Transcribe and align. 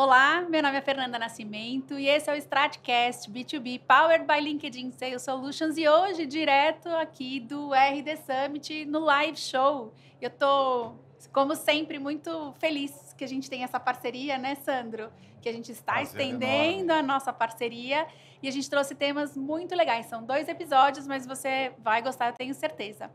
Olá, 0.00 0.42
meu 0.48 0.62
nome 0.62 0.76
é 0.76 0.80
Fernanda 0.80 1.18
Nascimento 1.18 1.98
e 1.98 2.06
esse 2.06 2.30
é 2.30 2.32
o 2.32 2.36
Stratcast 2.36 3.28
B2B 3.28 3.80
Powered 3.80 4.24
by 4.24 4.40
LinkedIn 4.40 4.92
Sales 4.92 5.22
Solutions 5.22 5.76
e 5.76 5.88
hoje 5.88 6.24
direto 6.24 6.88
aqui 6.90 7.40
do 7.40 7.72
RD 7.72 8.16
Summit 8.18 8.84
no 8.84 9.00
live 9.00 9.36
show. 9.36 9.92
Eu 10.22 10.30
tô, 10.30 10.92
como 11.32 11.56
sempre, 11.56 11.98
muito 11.98 12.54
feliz 12.60 13.12
que 13.18 13.24
a 13.24 13.26
gente 13.26 13.50
tem 13.50 13.64
essa 13.64 13.80
parceria, 13.80 14.38
né, 14.38 14.54
Sandro? 14.54 15.10
Que 15.42 15.48
a 15.48 15.52
gente 15.52 15.72
está 15.72 15.94
Prazer 15.94 16.20
estendendo 16.20 16.92
enorme. 16.92 16.92
a 16.92 17.02
nossa 17.02 17.32
parceria 17.32 18.06
e 18.40 18.46
a 18.46 18.52
gente 18.52 18.70
trouxe 18.70 18.94
temas 18.94 19.36
muito 19.36 19.74
legais. 19.74 20.06
São 20.06 20.22
dois 20.22 20.46
episódios, 20.46 21.08
mas 21.08 21.26
você 21.26 21.72
vai 21.76 22.02
gostar, 22.02 22.28
eu 22.28 22.34
tenho 22.34 22.54
certeza. 22.54 23.10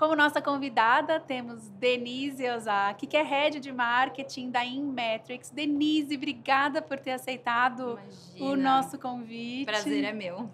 Como 0.00 0.16
nossa 0.16 0.40
convidada, 0.40 1.20
temos 1.20 1.68
Denise 1.68 2.48
Ozaki, 2.48 3.06
que 3.06 3.18
é 3.18 3.22
Head 3.22 3.60
de 3.60 3.70
Marketing 3.70 4.50
da 4.50 4.64
Inmetrics. 4.64 5.50
Denise, 5.50 6.16
obrigada 6.16 6.80
por 6.80 6.98
ter 6.98 7.10
aceitado 7.10 8.00
Imagina. 8.00 8.46
o 8.46 8.56
nosso 8.56 8.98
convite. 8.98 9.66
Prazer 9.66 10.02
é 10.02 10.12
meu. 10.14 10.50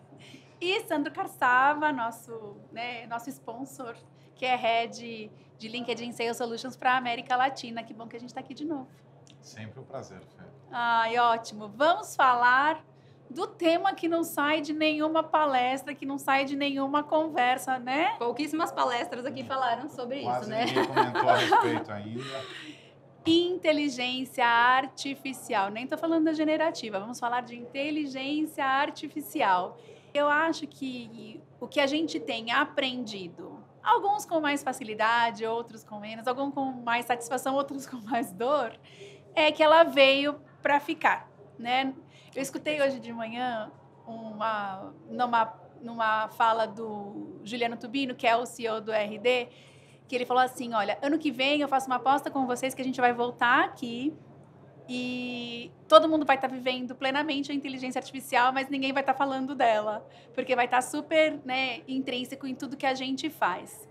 E 0.60 0.80
Sandro 0.88 1.12
Carçava, 1.12 1.92
nosso, 1.92 2.56
né, 2.72 3.06
nosso 3.06 3.30
sponsor, 3.30 3.94
que 4.34 4.44
é 4.44 4.56
Head 4.56 5.30
de 5.56 5.68
LinkedIn 5.68 6.10
Sales 6.10 6.38
Solutions 6.38 6.76
para 6.76 6.94
a 6.94 6.96
América 6.96 7.36
Latina. 7.36 7.84
Que 7.84 7.94
bom 7.94 8.08
que 8.08 8.16
a 8.16 8.18
gente 8.18 8.30
está 8.30 8.40
aqui 8.40 8.52
de 8.52 8.64
novo. 8.64 8.88
Sempre 9.40 9.78
um 9.78 9.84
prazer, 9.84 10.18
Fê. 10.22 10.42
Ai, 10.72 11.20
ótimo. 11.20 11.68
Vamos 11.68 12.16
falar 12.16 12.84
do 13.28 13.46
tema 13.46 13.94
que 13.94 14.08
não 14.08 14.22
sai 14.22 14.60
de 14.60 14.72
nenhuma 14.72 15.22
palestra, 15.22 15.94
que 15.94 16.06
não 16.06 16.18
sai 16.18 16.44
de 16.44 16.56
nenhuma 16.56 17.02
conversa, 17.02 17.78
né? 17.78 18.14
Pouquíssimas 18.18 18.72
palestras 18.72 19.26
aqui 19.26 19.44
falaram 19.44 19.88
sobre 19.88 20.22
Quase 20.22 20.40
isso, 20.40 20.50
né? 20.50 20.64
Ninguém 20.64 20.86
comentou 20.86 21.28
a 21.28 21.36
respeito 21.36 21.92
ainda. 21.92 22.44
Inteligência 23.26 24.46
artificial. 24.46 25.70
Nem 25.70 25.84
estou 25.84 25.98
falando 25.98 26.26
da 26.26 26.32
generativa, 26.32 27.00
vamos 27.00 27.18
falar 27.18 27.42
de 27.42 27.56
inteligência 27.56 28.64
artificial. 28.64 29.76
Eu 30.14 30.28
acho 30.28 30.66
que 30.66 31.40
o 31.60 31.66
que 31.66 31.80
a 31.80 31.86
gente 31.86 32.20
tem 32.20 32.52
aprendido, 32.52 33.58
alguns 33.82 34.24
com 34.24 34.40
mais 34.40 34.62
facilidade, 34.62 35.44
outros 35.44 35.82
com 35.82 35.98
menos, 35.98 36.26
alguns 36.26 36.54
com 36.54 36.64
mais 36.64 37.06
satisfação, 37.06 37.54
outros 37.54 37.84
com 37.90 37.96
mais 37.98 38.32
dor, 38.32 38.72
é 39.34 39.50
que 39.50 39.62
ela 39.62 39.82
veio 39.82 40.40
para 40.62 40.80
ficar, 40.80 41.28
né? 41.58 41.92
Eu 42.36 42.42
escutei 42.42 42.82
hoje 42.82 43.00
de 43.00 43.10
manhã 43.14 43.72
uma, 44.06 44.92
numa, 45.08 45.58
numa 45.80 46.28
fala 46.28 46.66
do 46.66 47.40
Juliano 47.42 47.78
Tubino, 47.78 48.14
que 48.14 48.26
é 48.26 48.36
o 48.36 48.44
CEO 48.44 48.78
do 48.78 48.92
RD, 48.92 49.48
que 50.06 50.14
ele 50.14 50.26
falou 50.26 50.42
assim: 50.42 50.74
olha, 50.74 50.98
ano 51.00 51.18
que 51.18 51.30
vem 51.30 51.62
eu 51.62 51.66
faço 51.66 51.86
uma 51.86 51.96
aposta 51.96 52.30
com 52.30 52.44
vocês 52.44 52.74
que 52.74 52.82
a 52.82 52.84
gente 52.84 53.00
vai 53.00 53.14
voltar 53.14 53.64
aqui 53.64 54.14
e 54.86 55.72
todo 55.88 56.10
mundo 56.10 56.26
vai 56.26 56.36
estar 56.36 56.48
vivendo 56.48 56.94
plenamente 56.94 57.50
a 57.50 57.54
inteligência 57.54 57.98
artificial, 57.98 58.52
mas 58.52 58.68
ninguém 58.68 58.92
vai 58.92 59.02
estar 59.02 59.14
falando 59.14 59.54
dela, 59.54 60.06
porque 60.34 60.54
vai 60.54 60.66
estar 60.66 60.82
super 60.82 61.40
né, 61.42 61.80
intrínseco 61.88 62.46
em 62.46 62.54
tudo 62.54 62.76
que 62.76 62.84
a 62.84 62.92
gente 62.92 63.30
faz. 63.30 63.88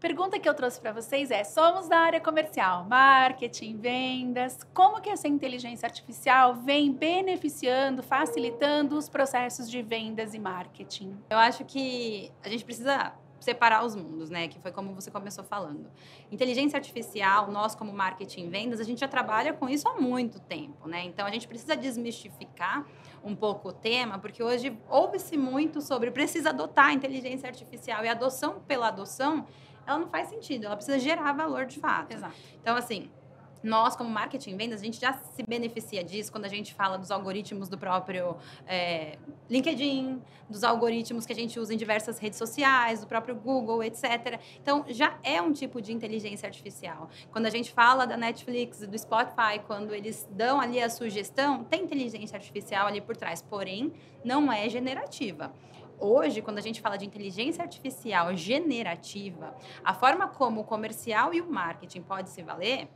Pergunta 0.00 0.38
que 0.38 0.48
eu 0.48 0.54
trouxe 0.54 0.80
para 0.80 0.92
vocês 0.92 1.30
é: 1.30 1.44
somos 1.44 1.86
da 1.86 1.98
área 1.98 2.20
comercial, 2.20 2.86
marketing, 2.86 3.76
vendas. 3.76 4.66
Como 4.72 4.98
que 4.98 5.10
essa 5.10 5.28
inteligência 5.28 5.86
artificial 5.86 6.54
vem 6.54 6.90
beneficiando, 6.90 8.02
facilitando 8.02 8.96
os 8.96 9.10
processos 9.10 9.70
de 9.70 9.82
vendas 9.82 10.32
e 10.32 10.38
marketing? 10.38 11.18
Eu 11.28 11.36
acho 11.36 11.66
que 11.66 12.32
a 12.42 12.48
gente 12.48 12.64
precisa 12.64 13.12
separar 13.38 13.84
os 13.84 13.94
mundos, 13.94 14.30
né? 14.30 14.48
Que 14.48 14.58
foi 14.58 14.72
como 14.72 14.94
você 14.94 15.10
começou 15.10 15.44
falando. 15.44 15.90
Inteligência 16.32 16.78
artificial, 16.78 17.50
nós 17.50 17.74
como 17.74 17.92
marketing 17.92 18.46
e 18.46 18.48
vendas, 18.48 18.80
a 18.80 18.84
gente 18.84 19.00
já 19.00 19.08
trabalha 19.08 19.52
com 19.52 19.68
isso 19.68 19.86
há 19.86 20.00
muito 20.00 20.40
tempo, 20.40 20.88
né? 20.88 21.04
Então 21.04 21.26
a 21.26 21.30
gente 21.30 21.46
precisa 21.46 21.76
desmistificar 21.76 22.86
um 23.22 23.36
pouco 23.36 23.68
o 23.68 23.72
tema, 23.72 24.18
porque 24.18 24.42
hoje 24.42 24.78
ouve-se 24.88 25.36
muito 25.36 25.82
sobre 25.82 26.10
precisa 26.10 26.50
adotar 26.50 26.86
a 26.86 26.92
inteligência 26.94 27.46
artificial 27.46 28.02
e 28.02 28.08
a 28.08 28.12
adoção 28.12 28.60
pela 28.66 28.88
adoção 28.88 29.46
ela 29.90 29.98
não 30.00 30.08
faz 30.08 30.28
sentido. 30.28 30.66
Ela 30.66 30.76
precisa 30.76 30.98
gerar 30.98 31.32
valor 31.32 31.66
de 31.66 31.78
fato. 31.78 32.12
Exato. 32.12 32.34
Então, 32.60 32.76
assim, 32.76 33.10
nós, 33.62 33.94
como 33.94 34.08
marketing 34.08 34.56
vendas, 34.56 34.80
a 34.80 34.84
gente 34.84 34.98
já 34.98 35.12
se 35.12 35.42
beneficia 35.42 36.02
disso 36.02 36.32
quando 36.32 36.46
a 36.46 36.48
gente 36.48 36.72
fala 36.72 36.96
dos 36.96 37.10
algoritmos 37.10 37.68
do 37.68 37.76
próprio 37.76 38.36
é, 38.66 39.18
LinkedIn, 39.50 40.20
dos 40.48 40.64
algoritmos 40.64 41.26
que 41.26 41.32
a 41.32 41.36
gente 41.36 41.60
usa 41.60 41.74
em 41.74 41.76
diversas 41.76 42.18
redes 42.18 42.38
sociais, 42.38 43.00
do 43.00 43.06
próprio 43.06 43.34
Google, 43.34 43.84
etc. 43.84 44.40
Então, 44.62 44.84
já 44.88 45.18
é 45.22 45.42
um 45.42 45.52
tipo 45.52 45.80
de 45.82 45.92
inteligência 45.92 46.46
artificial. 46.46 47.10
Quando 47.30 47.46
a 47.46 47.50
gente 47.50 47.70
fala 47.70 48.06
da 48.06 48.16
Netflix 48.16 48.80
do 48.80 48.98
Spotify, 48.98 49.60
quando 49.66 49.94
eles 49.94 50.26
dão 50.30 50.60
ali 50.60 50.80
a 50.80 50.88
sugestão, 50.88 51.62
tem 51.64 51.82
inteligência 51.82 52.36
artificial 52.36 52.86
ali 52.86 53.00
por 53.00 53.16
trás, 53.16 53.42
porém, 53.42 53.92
não 54.24 54.50
é 54.50 54.68
generativa 54.68 55.52
hoje, 56.00 56.42
quando 56.42 56.58
a 56.58 56.62
gente 56.62 56.80
fala 56.80 56.96
de 56.96 57.04
inteligência 57.04 57.62
artificial 57.62 58.34
generativa, 58.34 59.54
a 59.84 59.94
forma 59.94 60.26
como 60.28 60.62
o 60.62 60.64
comercial 60.64 61.34
e 61.34 61.40
o 61.40 61.50
marketing 61.50 62.02
pode 62.02 62.30
se 62.30 62.42
valer 62.42 62.88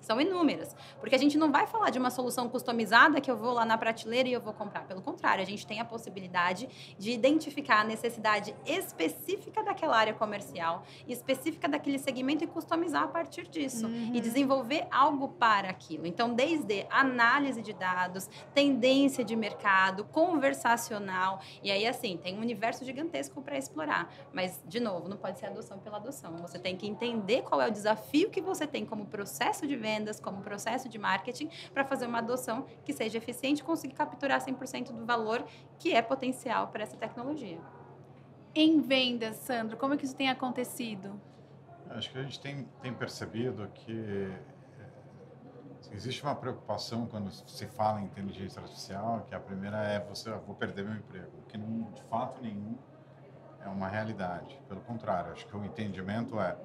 são 0.00 0.20
inúmeras. 0.20 0.74
Porque 0.98 1.14
a 1.14 1.18
gente 1.18 1.36
não 1.36 1.50
vai 1.52 1.66
falar 1.66 1.90
de 1.90 1.98
uma 1.98 2.10
solução 2.10 2.48
customizada 2.48 3.20
que 3.20 3.30
eu 3.30 3.36
vou 3.36 3.52
lá 3.52 3.64
na 3.64 3.76
prateleira 3.76 4.28
e 4.28 4.32
eu 4.32 4.40
vou 4.40 4.52
comprar. 4.52 4.84
Pelo 4.84 5.02
contrário, 5.02 5.42
a 5.42 5.46
gente 5.46 5.66
tem 5.66 5.80
a 5.80 5.84
possibilidade 5.84 6.68
de 6.98 7.10
identificar 7.10 7.80
a 7.80 7.84
necessidade 7.84 8.54
específica 8.64 9.62
daquela 9.62 9.96
área 9.96 10.14
comercial, 10.14 10.84
específica 11.06 11.68
daquele 11.68 11.98
segmento 11.98 12.44
e 12.44 12.46
customizar 12.46 13.02
a 13.02 13.08
partir 13.08 13.46
disso. 13.46 13.86
Uhum. 13.86 14.12
E 14.14 14.20
desenvolver 14.20 14.86
algo 14.90 15.28
para 15.28 15.68
aquilo. 15.68 16.06
Então, 16.06 16.34
desde 16.34 16.86
análise 16.90 17.62
de 17.62 17.72
dados, 17.72 18.28
tendência 18.54 19.24
de 19.24 19.36
mercado, 19.36 20.04
conversacional. 20.04 21.40
E 21.62 21.70
aí, 21.70 21.86
assim, 21.86 22.16
tem 22.16 22.36
um 22.36 22.40
universo 22.40 22.84
gigantesco 22.84 23.42
para 23.42 23.56
explorar. 23.58 24.12
Mas, 24.32 24.62
de 24.66 24.80
novo, 24.80 25.08
não 25.08 25.16
pode 25.16 25.38
ser 25.38 25.46
adoção 25.46 25.78
pela 25.78 25.98
adoção. 25.98 26.36
Você 26.38 26.58
tem 26.58 26.76
que 26.76 26.86
entender 26.86 27.42
qual 27.42 27.60
é 27.60 27.68
o 27.68 27.70
desafio 27.70 28.30
que 28.30 28.40
você 28.40 28.66
tem 28.66 28.86
como 28.86 29.06
processo 29.06 29.66
de 29.66 29.76
venda 29.76 29.89
vendas, 29.90 30.20
como 30.20 30.40
processo 30.40 30.88
de 30.88 30.98
marketing, 30.98 31.48
para 31.74 31.84
fazer 31.84 32.06
uma 32.06 32.18
adoção 32.18 32.66
que 32.84 32.92
seja 32.92 33.18
eficiente 33.18 33.60
e 33.60 33.64
conseguir 33.64 33.94
capturar 33.94 34.40
100% 34.40 34.92
do 34.92 35.04
valor 35.04 35.44
que 35.78 35.92
é 35.92 36.02
potencial 36.02 36.68
para 36.68 36.82
essa 36.82 36.96
tecnologia. 36.96 37.60
Em 38.54 38.80
vendas, 38.80 39.36
Sandro, 39.36 39.76
como 39.76 39.94
é 39.94 39.96
que 39.96 40.04
isso 40.04 40.16
tem 40.16 40.28
acontecido? 40.28 41.20
Acho 41.90 42.10
que 42.10 42.18
a 42.18 42.22
gente 42.22 42.40
tem, 42.40 42.68
tem 42.80 42.94
percebido 42.94 43.68
que 43.74 43.92
eh, 43.92 44.38
existe 45.92 46.22
uma 46.22 46.34
preocupação 46.34 47.06
quando 47.06 47.32
se 47.32 47.66
fala 47.66 48.00
em 48.00 48.04
inteligência 48.04 48.62
artificial, 48.62 49.24
que 49.28 49.34
a 49.34 49.40
primeira 49.40 49.78
é 49.78 49.98
você, 49.98 50.30
vou 50.46 50.54
perder 50.54 50.84
meu 50.84 50.94
emprego, 50.94 51.32
que 51.48 51.58
não, 51.58 51.90
de 51.90 52.02
fato 52.02 52.40
nenhum 52.40 52.76
é 53.60 53.68
uma 53.68 53.88
realidade. 53.88 54.60
Pelo 54.68 54.80
contrário, 54.82 55.32
acho 55.32 55.46
que 55.46 55.56
o 55.56 55.64
entendimento 55.64 56.40
é 56.40 56.56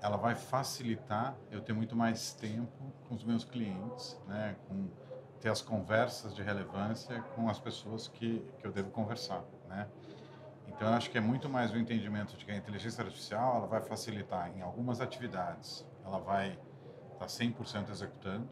ela 0.00 0.16
vai 0.16 0.34
facilitar 0.34 1.36
eu 1.50 1.60
ter 1.60 1.72
muito 1.72 1.96
mais 1.96 2.32
tempo 2.32 2.92
com 3.08 3.14
os 3.14 3.24
meus 3.24 3.44
clientes, 3.44 4.18
né, 4.26 4.56
com 4.68 4.88
ter 5.40 5.48
as 5.48 5.62
conversas 5.62 6.34
de 6.34 6.42
relevância 6.42 7.20
com 7.34 7.48
as 7.48 7.58
pessoas 7.58 8.08
que, 8.08 8.44
que 8.58 8.66
eu 8.66 8.72
devo 8.72 8.90
conversar, 8.90 9.44
né? 9.68 9.88
Então, 10.66 10.88
eu 10.88 10.94
acho 10.94 11.10
que 11.10 11.18
é 11.18 11.20
muito 11.20 11.48
mais 11.48 11.72
o 11.72 11.76
entendimento 11.76 12.36
de 12.36 12.44
que 12.44 12.52
a 12.52 12.56
inteligência 12.56 13.02
artificial 13.02 13.56
ela 13.56 13.66
vai 13.66 13.80
facilitar 13.80 14.50
em 14.56 14.60
algumas 14.60 15.00
atividades, 15.00 15.84
ela 16.04 16.18
vai 16.18 16.50
estar 17.12 17.18
tá 17.20 17.26
100% 17.26 17.90
executando. 17.90 18.48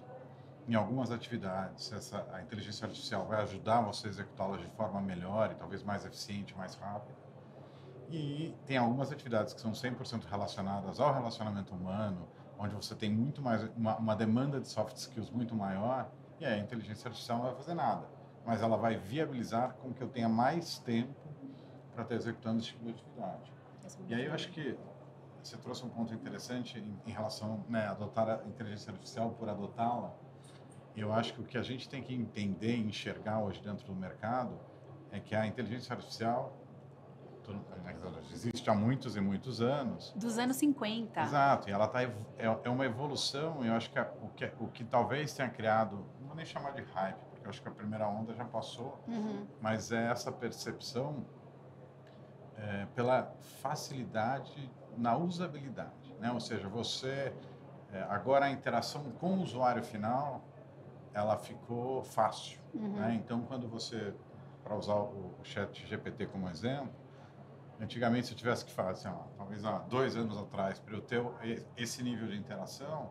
Em 0.69 0.75
algumas 0.75 1.13
atividades, 1.13 1.93
essa, 1.93 2.27
a 2.33 2.43
inteligência 2.43 2.85
artificial 2.85 3.25
vai 3.27 3.43
ajudar 3.43 3.81
você 3.83 4.09
a 4.09 4.11
executá-las 4.11 4.61
de 4.61 4.69
forma 4.71 5.01
melhor 5.01 5.53
e 5.53 5.55
talvez 5.55 5.85
mais 5.85 6.05
eficiente, 6.05 6.57
mais 6.57 6.75
rápida. 6.75 7.26
E 8.11 8.55
tem 8.67 8.77
algumas 8.77 9.11
atividades 9.11 9.53
que 9.53 9.61
são 9.61 9.73
100% 9.73 10.25
relacionadas 10.25 11.01
ao 11.01 11.13
relacionamento 11.13 11.75
humano, 11.75 12.29
onde 12.59 12.75
você 12.75 12.95
tem 12.95 13.11
muito 13.11 13.43
mais 13.43 13.69
uma, 13.77 13.97
uma, 13.97 14.15
demanda 14.15 14.61
de 14.61 14.69
soft 14.69 14.97
skills 14.97 15.31
muito 15.31 15.55
maior, 15.55 16.11
e 16.39 16.45
a 16.45 16.57
inteligência 16.57 17.09
artificial 17.09 17.39
não 17.39 17.47
vai 17.47 17.55
fazer 17.55 17.75
nada, 17.75 18.07
mas 18.45 18.63
ela 18.63 18.77
vai 18.77 18.97
viabilizar 18.97 19.75
com 19.75 19.93
que 19.93 20.03
eu 20.03 20.09
tenha 20.09 20.29
mais 20.29 20.79
tempo 20.79 21.15
para 21.95 22.03
estar 22.03 22.15
executando 22.15 22.59
esse 22.59 22.69
tipo 22.69 22.85
de 22.85 22.91
atividade. 22.91 23.53
E 24.09 24.15
aí 24.15 24.27
eu 24.27 24.33
acho 24.33 24.51
que 24.51 24.77
você 25.43 25.57
trouxe 25.57 25.85
um 25.85 25.89
ponto 25.89 26.13
interessante 26.13 26.79
em, 26.79 26.99
em 27.07 27.13
relação 27.13 27.65
né, 27.69 27.87
a 27.87 27.93
adotar 27.93 28.29
a 28.29 28.47
inteligência 28.47 28.91
artificial 28.91 29.31
por 29.31 29.49
adotá-la. 29.49 30.13
Eu 30.97 31.13
acho 31.13 31.35
que 31.35 31.41
o 31.41 31.45
que 31.45 31.57
a 31.57 31.63
gente 31.63 31.89
tem 31.89 32.03
que 32.03 32.15
entender 32.15 32.77
e 32.77 32.81
enxergar 32.81 33.41
hoje 33.41 33.61
dentro 33.63 33.87
do 33.87 33.95
mercado 33.95 34.59
é 35.13 35.21
que 35.21 35.35
a 35.35 35.47
inteligência 35.47 35.95
artificial 35.95 36.53
existe 38.37 38.69
há 38.69 38.75
muitos 38.75 39.17
e 39.17 39.21
muitos 39.21 39.61
anos. 39.61 40.13
Dos 40.17 40.39
anos 40.39 40.57
50. 40.57 41.21
Exato, 41.21 41.69
e 41.69 41.73
ela 41.73 41.89
tá, 41.89 42.03
é, 42.03 42.11
é 42.39 42.71
uma 42.71 42.85
evolução, 42.85 43.65
e 43.65 43.69
eu 43.69 43.75
acho 43.75 43.91
que 43.91 43.99
a, 43.99 44.11
o, 44.23 44.29
que 44.29 44.53
o 44.61 44.69
que 44.69 44.85
talvez 44.85 45.33
tenha 45.33 45.49
criado, 45.49 46.07
não 46.21 46.29
vou 46.29 46.37
nem 46.37 46.45
chamar 46.45 46.73
de 46.73 46.83
hype, 46.83 47.17
porque 47.31 47.47
eu 47.47 47.51
acho 47.51 47.63
que 47.63 47.69
a 47.69 47.73
primeira 47.73 48.09
onda 48.09 48.35
já 48.35 48.45
passou, 48.45 49.03
uhum. 49.09 49.47
mas 49.61 49.91
é 49.91 50.11
essa 50.11 50.31
percepção 50.31 51.25
é, 52.57 52.87
pela 52.95 53.35
facilidade 53.61 54.71
na 54.97 55.17
usabilidade, 55.17 56.15
né? 56.21 56.31
ou 56.31 56.41
seja, 56.41 56.69
você, 56.69 57.33
é, 57.93 58.03
agora 58.09 58.47
a 58.47 58.51
interação 58.51 59.11
com 59.13 59.39
o 59.39 59.43
usuário 59.43 59.83
final, 59.83 60.45
ela 61.13 61.39
ficou 61.39 62.03
fácil. 62.03 62.59
Uhum. 62.75 62.97
Né? 62.97 63.15
Então, 63.15 63.43
quando 63.43 63.67
você, 63.69 64.15
para 64.63 64.77
usar 64.77 64.97
o 64.97 65.35
chat 65.43 65.87
GPT 65.87 66.27
como 66.27 66.49
exemplo, 66.49 67.06
antigamente 67.81 68.27
se 68.27 68.33
eu 68.33 68.37
tivesse 68.37 68.65
que 68.65 68.73
fazer, 68.73 69.09
assim, 69.09 69.19
talvez 69.37 69.65
há 69.65 69.79
dois 69.79 70.17
anos 70.17 70.37
atrás, 70.37 70.79
para 70.79 70.95
eu 70.95 71.01
ter 71.01 71.23
esse 71.77 72.03
nível 72.03 72.29
de 72.29 72.37
interação, 72.37 73.11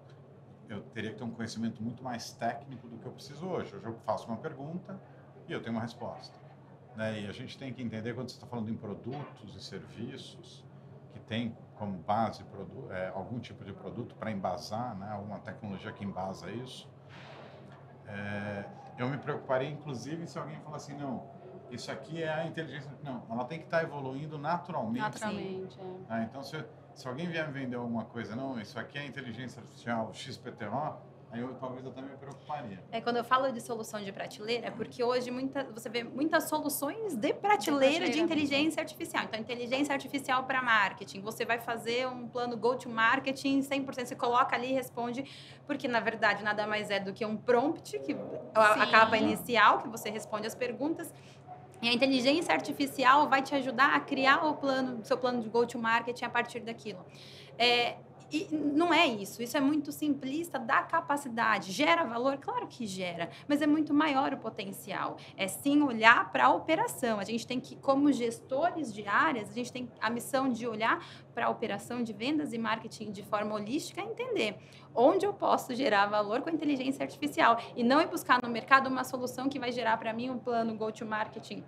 eu 0.67 0.81
teria 0.81 1.11
que 1.11 1.17
ter 1.17 1.23
um 1.23 1.31
conhecimento 1.31 1.81
muito 1.81 2.03
mais 2.03 2.31
técnico 2.33 2.87
do 2.87 2.97
que 2.97 3.05
eu 3.05 3.11
preciso 3.11 3.45
hoje. 3.45 3.75
Hoje 3.75 3.85
eu 3.85 3.95
faço 4.05 4.27
uma 4.27 4.37
pergunta 4.37 4.99
e 5.47 5.53
eu 5.53 5.61
tenho 5.61 5.75
uma 5.75 5.81
resposta. 5.81 6.37
Né? 6.95 7.21
E 7.21 7.27
a 7.27 7.31
gente 7.31 7.57
tem 7.57 7.73
que 7.73 7.81
entender, 7.81 8.13
quando 8.13 8.29
você 8.29 8.35
está 8.35 8.47
falando 8.47 8.69
em 8.69 8.75
produtos 8.75 9.55
e 9.55 9.63
serviços, 9.63 10.65
que 11.13 11.19
tem 11.19 11.55
como 11.75 11.97
base 11.99 12.43
é, 12.89 13.11
algum 13.13 13.39
tipo 13.39 13.63
de 13.63 13.73
produto 13.73 14.15
para 14.15 14.31
embasar, 14.31 14.97
né? 14.97 15.11
alguma 15.11 15.39
tecnologia 15.39 15.91
que 15.91 16.03
embasa 16.03 16.49
isso, 16.49 16.89
é, 18.07 18.65
eu 18.97 19.09
me 19.09 19.17
preocuparia, 19.17 19.69
inclusive, 19.69 20.25
se 20.25 20.39
alguém 20.39 20.57
falar 20.61 20.77
assim, 20.77 20.95
não, 20.97 21.27
isso 21.71 21.91
aqui 21.91 22.23
é 22.23 22.29
a 22.29 22.45
inteligência... 22.45 22.91
Não, 23.03 23.23
ela 23.29 23.45
tem 23.45 23.59
que 23.59 23.65
estar 23.65 23.79
tá 23.79 23.83
evoluindo 23.83 24.37
naturalmente. 24.37 25.01
Naturalmente, 25.01 25.79
é. 25.79 25.83
Ah, 26.09 26.21
então, 26.23 26.43
se, 26.43 26.63
se 26.93 27.07
alguém 27.07 27.27
vier 27.27 27.47
me 27.47 27.53
vender 27.53 27.75
alguma 27.75 28.05
coisa, 28.05 28.35
não, 28.35 28.59
isso 28.59 28.79
aqui 28.79 28.97
é 28.97 29.05
inteligência 29.05 29.61
artificial 29.61 30.13
XPTO, 30.13 30.97
Aí 31.35 31.41
eu 31.41 31.53
talvez 31.55 31.85
até 31.85 32.01
me 32.01 32.15
preocuparia. 32.15 32.81
É 32.93 33.01
quando 33.01 33.17
eu 33.17 33.23
falo 33.25 33.51
de 33.51 33.59
solução 33.59 34.01
de 34.01 34.09
prateleira, 34.09 34.67
é 34.67 34.71
porque 34.71 35.03
hoje 35.03 35.29
muita, 35.29 35.65
você 35.65 35.89
vê 35.89 36.01
muitas 36.01 36.45
soluções 36.47 37.13
de 37.13 37.33
prateleira 37.33 38.05
de, 38.05 38.13
de 38.13 38.19
inteligência 38.21 38.79
artificial. 38.79 39.25
Então, 39.25 39.37
inteligência 39.37 39.91
artificial 39.91 40.45
para 40.45 40.61
marketing. 40.61 41.19
Você 41.19 41.43
vai 41.43 41.59
fazer 41.59 42.07
um 42.07 42.25
plano 42.29 42.55
go-to-marketing 42.55 43.59
100%, 43.59 44.05
você 44.05 44.15
coloca 44.15 44.55
ali 44.55 44.69
e 44.69 44.73
responde, 44.73 45.25
porque 45.67 45.89
na 45.89 45.99
verdade 45.99 46.41
nada 46.41 46.65
mais 46.65 46.89
é 46.89 47.01
do 47.01 47.11
que 47.11 47.25
um 47.25 47.35
prompt, 47.35 47.99
que 47.99 48.15
a, 48.53 48.83
a 48.83 48.87
capa 48.87 49.17
inicial, 49.17 49.79
que 49.79 49.89
você 49.89 50.09
responde 50.09 50.47
as 50.47 50.55
perguntas. 50.55 51.13
E 51.85 51.87
a 51.87 51.93
inteligência 51.93 52.51
artificial 52.51 53.29
vai 53.29 53.43
te 53.43 53.53
ajudar 53.53 53.93
a 53.93 53.99
criar 53.99 54.43
o 54.43 54.55
plano, 54.55 55.05
seu 55.05 55.15
plano 55.15 55.39
de 55.39 55.47
go-to-marketing 55.47 56.25
a 56.25 56.29
partir 56.31 56.61
daquilo. 56.61 57.05
É, 57.59 57.97
e 58.35 58.53
não 58.53 58.93
é 58.93 59.07
isso, 59.07 59.41
isso 59.41 59.55
é 59.55 59.61
muito 59.61 59.91
simplista 59.91 60.59
da 60.59 60.81
capacidade. 60.81 61.71
Gera 61.71 62.03
valor? 62.03 62.37
Claro 62.37 62.67
que 62.67 62.85
gera, 62.85 63.29
mas 63.47 63.61
é 63.61 63.67
muito 63.67 63.93
maior 63.93 64.33
o 64.33 64.37
potencial. 64.37 65.15
É 65.37 65.47
sim 65.47 65.81
olhar 65.81 66.31
para 66.31 66.47
a 66.47 66.53
operação. 66.53 67.19
A 67.19 67.23
gente 67.23 67.47
tem 67.47 67.61
que, 67.61 67.77
como 67.77 68.11
gestores 68.11 68.93
de 68.93 69.07
áreas, 69.07 69.49
a 69.49 69.53
gente 69.53 69.71
tem 69.71 69.89
a 70.01 70.09
missão 70.09 70.49
de 70.49 70.67
olhar 70.67 71.05
para 71.33 71.45
a 71.45 71.49
operação 71.49 72.03
de 72.03 72.11
vendas 72.11 72.51
e 72.51 72.57
marketing 72.57 73.11
de 73.11 73.23
forma 73.23 73.55
holística 73.55 74.01
e 74.01 74.05
entender 74.05 74.57
onde 74.93 75.25
eu 75.25 75.33
posso 75.33 75.73
gerar 75.73 76.07
valor 76.07 76.41
com 76.41 76.49
a 76.49 76.53
inteligência 76.53 77.03
artificial 77.03 77.57
e 77.75 77.83
não 77.83 78.01
ir 78.01 78.07
buscar 78.07 78.41
no 78.41 78.49
mercado 78.49 78.87
uma 78.87 79.03
solução 79.03 79.47
que 79.47 79.59
vai 79.59 79.71
gerar 79.71 79.97
para 79.97 80.13
mim 80.13 80.29
um 80.29 80.37
plano 80.37 80.75
go-to-marketing 80.75 81.63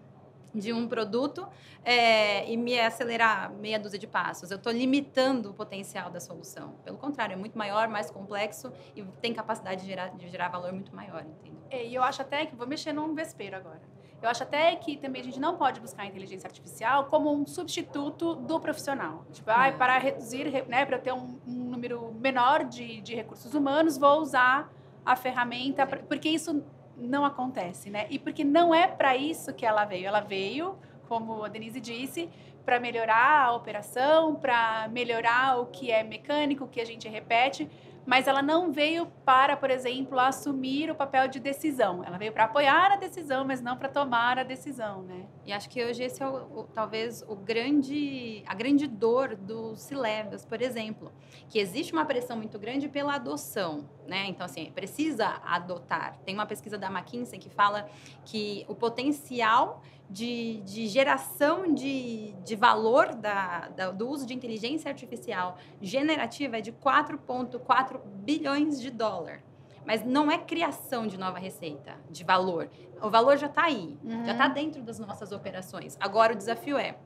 de 0.58 0.74
um 0.74 0.88
produto 0.88 1.48
é, 1.84 2.50
e 2.52 2.58
me 2.58 2.80
acelerar 2.80 3.52
meia 3.54 3.80
dúzia 3.80 4.00
de 4.00 4.08
passos. 4.08 4.52
Eu 4.52 4.58
estou 4.58 4.72
limitando 4.72 5.52
o 5.52 5.54
potencial 5.54 6.10
da 6.10 6.20
solução. 6.20 6.76
Pelo 6.84 6.98
contrário, 6.98 7.34
é 7.34 7.36
muito 7.36 7.58
maior, 7.58 7.88
mais 7.88 8.10
complexo 8.12 8.72
e 8.96 9.04
tem 9.22 9.34
capacidade 9.34 9.82
de 9.82 9.88
gerar, 9.88 10.10
de 10.10 10.28
gerar 10.30 10.50
valor 10.50 10.72
muito 10.74 10.96
maior, 10.96 11.22
entendeu? 11.22 11.62
É, 11.70 11.86
e 11.86 11.96
eu 11.96 12.04
acho 12.04 12.22
até 12.22 12.46
que, 12.46 12.56
vou 12.56 12.68
mexer 12.68 12.94
num 12.94 13.14
vespeiro 13.14 13.56
agora. 13.56 13.82
Eu 14.22 14.30
acho 14.30 14.42
até 14.42 14.76
que 14.76 14.98
também 14.98 15.22
a 15.22 15.26
gente 15.26 15.40
não 15.40 15.58
pode 15.58 15.80
buscar 15.80 16.04
a 16.04 16.06
inteligência 16.08 16.48
artificial 16.48 17.06
como 17.06 17.32
um 17.32 17.46
substituto 17.46 18.36
do 18.36 18.60
profissional. 18.60 19.24
Tipo, 19.32 19.52
ah, 19.52 19.72
para 19.72 19.98
reduzir, 20.00 20.66
né, 20.68 20.86
para 20.86 20.98
eu 20.98 21.02
ter 21.02 21.14
um, 21.14 21.40
um 21.48 21.70
número 21.70 22.12
menor 22.14 22.64
de, 22.64 23.00
de 23.02 23.14
recursos 23.14 23.54
humanos, 23.54 23.98
vou 23.98 24.20
usar 24.20 24.72
a 25.06 25.16
ferramenta, 25.16 25.86
porque 25.86 26.28
isso 26.28 26.64
não 26.98 27.24
acontece, 27.26 27.90
né? 27.90 28.08
E 28.10 28.18
porque 28.18 28.44
não 28.44 28.74
é 28.74 28.88
para 28.88 29.16
isso 29.16 29.54
que 29.54 29.66
ela 29.66 29.86
veio. 29.86 30.08
Ela 30.08 30.20
veio, 30.20 30.78
como 31.08 31.44
a 31.44 31.48
Denise 31.48 31.80
disse, 31.80 32.30
para 32.66 32.80
melhorar 32.80 33.46
a 33.46 33.54
operação, 33.54 34.36
para 34.36 34.90
melhorar 34.90 35.60
o 35.60 35.68
que 35.68 35.92
é 35.92 36.04
mecânico, 36.04 36.66
o 36.66 36.68
que 36.68 36.82
a 36.82 36.86
gente 36.86 37.08
repete, 37.08 37.70
mas 38.08 38.26
ela 38.26 38.42
não 38.42 38.72
veio 38.72 39.06
para, 39.26 39.58
por 39.58 39.70
exemplo, 39.70 40.18
assumir 40.18 40.90
o 40.90 40.96
papel 40.96 41.28
de 41.28 41.42
decisão. 41.42 42.02
Ela 42.06 42.18
veio 42.18 42.32
para 42.32 42.46
apoiar 42.46 42.94
a 42.94 42.96
decisão, 42.96 43.44
mas 43.44 43.62
não 43.62 43.76
para 43.76 43.90
tomar 43.90 44.40
a 44.40 44.44
decisão, 44.44 45.04
né? 45.04 45.26
E 45.46 45.52
acho 45.52 45.70
que 45.70 45.84
hoje 45.84 46.04
esse 46.04 46.24
é 46.24 46.26
o, 46.26 46.60
o, 46.60 46.64
talvez 46.74 47.22
o 47.28 47.36
grande, 47.36 48.46
a 48.48 48.56
grande 48.56 48.88
dor 48.88 49.36
dos 49.36 49.82
Cilevas, 49.82 50.46
por 50.46 50.62
exemplo, 50.62 51.12
que 51.50 51.60
existe 51.60 51.92
uma 51.92 52.06
pressão 52.06 52.38
muito 52.38 52.58
grande 52.58 52.88
pela 52.88 53.16
adoção, 53.16 53.90
né? 54.08 54.26
Então 54.28 54.46
assim, 54.46 54.72
precisa 54.72 55.42
adotar. 55.46 56.18
Tem 56.24 56.34
uma 56.34 56.46
pesquisa 56.46 56.78
da 56.78 56.88
McKinsey 56.88 57.38
que 57.38 57.50
fala 57.50 57.90
que 58.24 58.64
o 58.70 58.74
potencial 58.74 59.82
de, 60.10 60.62
de 60.62 60.88
geração 60.88 61.74
de, 61.74 62.34
de 62.44 62.56
valor 62.56 63.14
da, 63.16 63.68
da, 63.70 63.92
do 63.92 64.08
uso 64.08 64.26
de 64.26 64.34
inteligência 64.34 64.90
artificial 64.90 65.58
generativa 65.82 66.58
é 66.58 66.62
de 66.62 66.72
4,4 66.72 68.00
bilhões 68.24 68.80
de 68.80 68.90
dólar. 68.90 69.42
Mas 69.86 70.04
não 70.04 70.30
é 70.30 70.38
criação 70.38 71.08
de 71.08 71.18
nova 71.18 71.40
receita, 71.40 71.96
de 72.10 72.24
valor. 72.24 72.70
O 73.02 73.10
valor 73.10 73.38
já 73.38 73.48
está 73.48 73.64
aí, 73.66 73.98
uhum. 74.04 74.26
já 74.26 74.34
está 74.34 74.48
dentro 74.48 74.82
das 74.82 75.00
nossas 75.00 75.32
operações. 75.32 75.98
Agora 76.00 76.34
o 76.34 76.36
desafio 76.36 76.78
é 76.78 76.98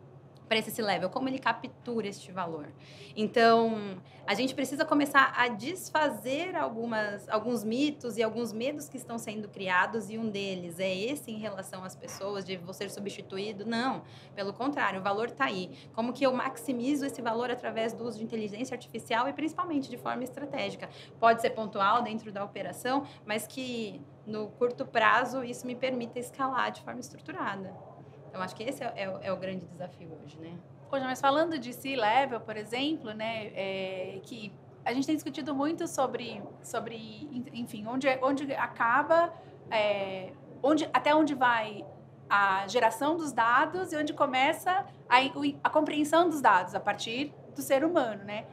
para 0.52 0.60
esse 0.60 0.82
level, 0.82 1.10
como 1.10 1.30
ele 1.30 1.40
captura 1.40 2.10
este 2.10 2.30
valor. 2.30 2.68
Então, 3.16 3.98
a 4.28 4.34
gente 4.34 4.54
precisa 4.54 4.84
começar 4.84 5.34
a 5.34 5.48
desfazer 5.48 6.58
algumas, 6.58 7.30
alguns 7.30 7.64
mitos 7.64 8.18
e 8.18 8.24
alguns 8.24 8.52
medos 8.52 8.90
que 8.90 8.98
estão 8.98 9.18
sendo 9.18 9.48
criados, 9.48 10.10
e 10.10 10.18
um 10.18 10.28
deles 10.30 10.78
é 10.78 10.94
esse 10.94 11.32
em 11.32 11.38
relação 11.38 11.86
às 11.86 11.96
pessoas, 11.96 12.44
de 12.44 12.58
você 12.58 12.82
ser 12.82 12.90
substituído. 12.90 13.66
Não, 13.66 14.04
pelo 14.36 14.52
contrário, 14.52 15.00
o 15.00 15.04
valor 15.04 15.30
está 15.30 15.46
aí. 15.46 15.72
Como 15.94 16.12
que 16.12 16.26
eu 16.26 16.34
maximizo 16.34 17.06
esse 17.06 17.22
valor 17.22 17.50
através 17.50 17.94
do 17.94 18.04
uso 18.04 18.18
de 18.18 18.26
inteligência 18.26 18.76
artificial 18.76 19.30
e 19.30 19.34
principalmente 19.34 19.90
de 19.90 19.98
forma 19.98 20.26
estratégica? 20.26 20.90
Pode 21.18 21.40
ser 21.40 21.52
pontual 21.52 22.02
dentro 22.02 22.30
da 22.30 22.44
operação, 22.44 23.08
mas 23.26 23.48
que 23.48 24.02
no 24.28 24.50
curto 24.50 24.86
prazo 24.86 25.46
isso 25.46 25.66
me 25.66 25.76
permita 25.76 26.20
escalar 26.20 26.72
de 26.72 26.82
forma 26.82 27.00
estruturada. 27.00 27.91
Então, 28.32 28.42
acho 28.42 28.56
que 28.56 28.64
esse 28.64 28.82
é, 28.82 28.94
é, 28.96 29.28
é 29.28 29.32
o 29.34 29.36
grande 29.36 29.66
desafio 29.66 30.10
hoje, 30.24 30.40
né? 30.40 30.58
Poxa, 30.90 31.04
mas 31.04 31.20
falando 31.20 31.60
de 31.60 31.74
C-Level, 31.74 32.40
por 32.40 32.56
exemplo, 32.56 33.14
né, 33.14 33.48
é, 33.48 34.22
que 34.24 34.54
a 34.86 34.94
gente 34.94 35.06
tem 35.06 35.16
discutido 35.16 35.54
muito 35.54 35.86
sobre, 35.86 36.42
sobre 36.64 37.30
enfim, 37.54 37.86
onde, 37.86 38.08
onde 38.22 38.54
acaba, 38.54 39.34
é, 39.70 40.32
onde, 40.64 40.90
até 40.94 41.14
onde 41.14 41.36
vai 41.36 41.86
a 42.30 42.66
geração 42.68 43.18
dos 43.18 43.34
dados 43.34 43.92
e 43.92 43.98
onde 43.98 44.14
começa 44.14 44.86
a, 45.10 45.18
a 45.62 45.70
compreensão 45.70 46.30
dos 46.30 46.42
dados 46.42 46.74
a 46.74 46.80
partir 46.80 47.34
do 47.54 47.62
ser 47.62 47.84
humano, 47.84 48.24
né? 48.24 48.46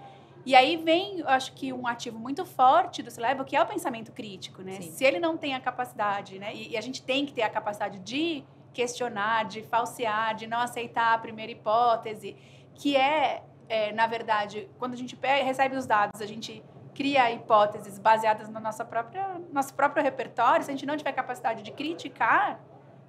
E 0.44 0.54
aí 0.54 0.76
vem, 0.76 1.20
eu 1.20 1.28
acho 1.28 1.52
que 1.52 1.72
um 1.72 1.86
ativo 1.86 2.18
muito 2.18 2.44
forte 2.44 3.02
do 3.02 3.10
C-Level, 3.10 3.44
que 3.44 3.54
é 3.54 3.62
o 3.62 3.66
pensamento 3.66 4.12
crítico, 4.12 4.62
né? 4.62 4.80
Sim. 4.80 4.90
Se 4.90 5.04
ele 5.04 5.20
não 5.20 5.36
tem 5.36 5.54
a 5.54 5.60
capacidade, 5.60 6.38
né? 6.38 6.54
E, 6.54 6.70
e, 6.70 6.76
a 6.76 6.80
gente 6.80 7.02
tem 7.02 7.26
que 7.26 7.32
ter 7.32 7.42
a 7.42 7.50
capacidade 7.50 7.98
de 7.98 8.44
questionar, 8.78 9.44
de 9.46 9.60
falsear, 9.64 10.36
de 10.36 10.46
não 10.46 10.60
aceitar 10.60 11.12
a 11.12 11.18
primeira 11.18 11.50
hipótese, 11.50 12.36
que 12.76 12.96
é, 12.96 13.42
é 13.68 13.92
na 13.92 14.06
verdade, 14.06 14.70
quando 14.78 14.92
a 14.92 14.96
gente 14.96 15.18
recebe 15.20 15.74
os 15.74 15.84
dados, 15.84 16.20
a 16.20 16.26
gente 16.26 16.64
cria 16.94 17.28
hipóteses 17.32 17.98
baseadas 17.98 18.48
no 18.48 18.60
nossa 18.60 18.84
própria, 18.84 19.40
nosso 19.52 19.74
próprio 19.74 20.00
repertório, 20.00 20.64
se 20.64 20.70
a 20.70 20.74
gente 20.74 20.86
não 20.86 20.96
tiver 20.96 21.10
capacidade 21.10 21.64
de 21.64 21.72
criticar, 21.72 22.60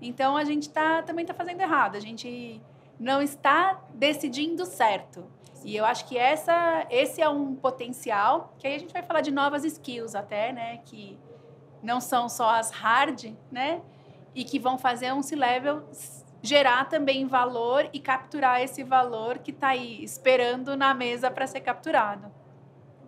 então 0.02 0.36
a 0.36 0.44
gente 0.44 0.72
tá, 0.72 1.04
também 1.04 1.22
está 1.22 1.36
fazendo 1.36 1.62
errado, 1.62 1.96
a 1.96 2.00
gente 2.00 2.60
não 3.00 3.22
está 3.22 3.80
decidindo 3.94 4.66
certo. 4.66 5.24
E 5.64 5.76
eu 5.76 5.86
acho 5.86 6.08
que 6.08 6.18
essa, 6.18 6.88
esse 6.90 7.22
é 7.22 7.30
um 7.30 7.54
potencial, 7.54 8.56
que 8.58 8.66
aí 8.66 8.74
a 8.74 8.80
gente 8.80 8.92
vai 8.92 9.04
falar 9.04 9.22
de 9.22 9.30
novas 9.30 9.64
skills 9.64 10.16
até, 10.16 10.52
né, 10.52 10.78
que 10.78 11.20
não 11.84 12.02
são 12.02 12.28
só 12.28 12.50
as 12.56 12.72
hard, 12.72 13.36
né, 13.52 13.84
e 14.40 14.46
que 14.46 14.58
vão 14.58 14.78
fazer 14.78 15.12
um 15.12 15.22
C-Level 15.22 15.84
gerar 16.42 16.86
também 16.86 17.28
valor 17.28 17.90
e 17.92 18.00
capturar 18.00 18.62
esse 18.62 18.86
valor 18.86 19.40
que 19.40 19.52
está 19.52 19.68
aí 19.70 20.02
esperando 20.02 20.78
na 20.78 20.94
mesa 20.94 21.30
para 21.30 21.46
ser 21.46 21.60
capturado. 21.60 22.32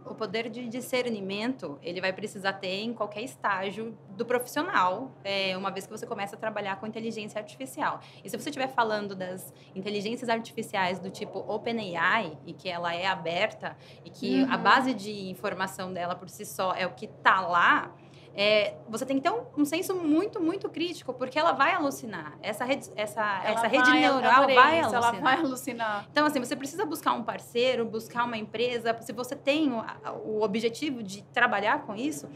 O 0.06 0.14
poder 0.14 0.50
de 0.50 0.68
discernimento 0.68 1.80
ele 1.82 2.02
vai 2.02 2.12
precisar 2.12 2.52
ter 2.54 2.82
em 2.82 2.94
qualquer 2.94 3.22
estágio 3.22 3.98
do 4.10 4.26
profissional, 4.26 5.10
é, 5.24 5.56
uma 5.56 5.72
vez 5.72 5.86
que 5.86 5.92
você 5.92 6.06
começa 6.06 6.36
a 6.36 6.38
trabalhar 6.38 6.78
com 6.82 6.86
inteligência 6.86 7.40
artificial. 7.40 8.02
E 8.22 8.30
se 8.30 8.38
você 8.38 8.50
estiver 8.50 8.68
falando 8.68 9.16
das 9.16 9.54
inteligências 9.74 10.28
artificiais 10.28 11.00
do 11.00 11.10
tipo 11.10 11.40
OpenAI 11.40 12.38
e 12.46 12.52
que 12.52 12.68
ela 12.68 12.94
é 12.94 13.08
aberta 13.08 13.78
e 14.04 14.10
que 14.10 14.44
uhum. 14.44 14.52
a 14.52 14.58
base 14.58 14.94
de 14.94 15.30
informação 15.30 15.94
dela 15.94 16.14
por 16.14 16.28
si 16.28 16.46
só 16.46 16.74
é 16.74 16.86
o 16.86 16.92
que 16.92 17.06
está 17.06 17.40
lá, 17.40 17.96
é, 18.36 18.76
você 18.88 19.06
tem 19.06 19.18
que 19.18 19.24
ter 19.24 19.30
um, 19.30 19.44
um, 19.58 19.66
senso 19.66 19.94
muito, 19.96 20.42
muito 20.42 20.70
crítico, 20.70 21.14
porque 21.14 21.38
ela 21.38 21.52
vai 21.52 21.74
alucinar. 21.74 22.38
Essa 22.42 22.64
rede, 22.64 22.90
essa, 22.96 23.42
essa 23.44 23.68
rede 23.68 23.90
vai, 23.90 24.00
neural 24.00 24.48
vai 24.48 24.80
isso, 24.80 24.96
alucinar. 24.96 25.14
Ela 25.14 25.22
vai 25.22 25.38
alucinar. 25.38 26.08
Então, 26.12 26.26
assim, 26.26 26.40
você 26.40 26.56
precisa 26.56 26.86
buscar 26.86 27.14
um 27.14 27.24
parceiro, 27.24 27.86
buscar 27.86 28.24
uma 28.24 28.38
empresa. 28.38 28.96
Se 29.02 29.12
você 29.12 29.36
tem 29.36 29.72
o, 29.72 29.84
o 30.26 30.42
objetivo 30.44 31.04
de 31.04 31.24
trabalhar 31.24 31.82
com 31.82 31.96
isso, 31.96 32.30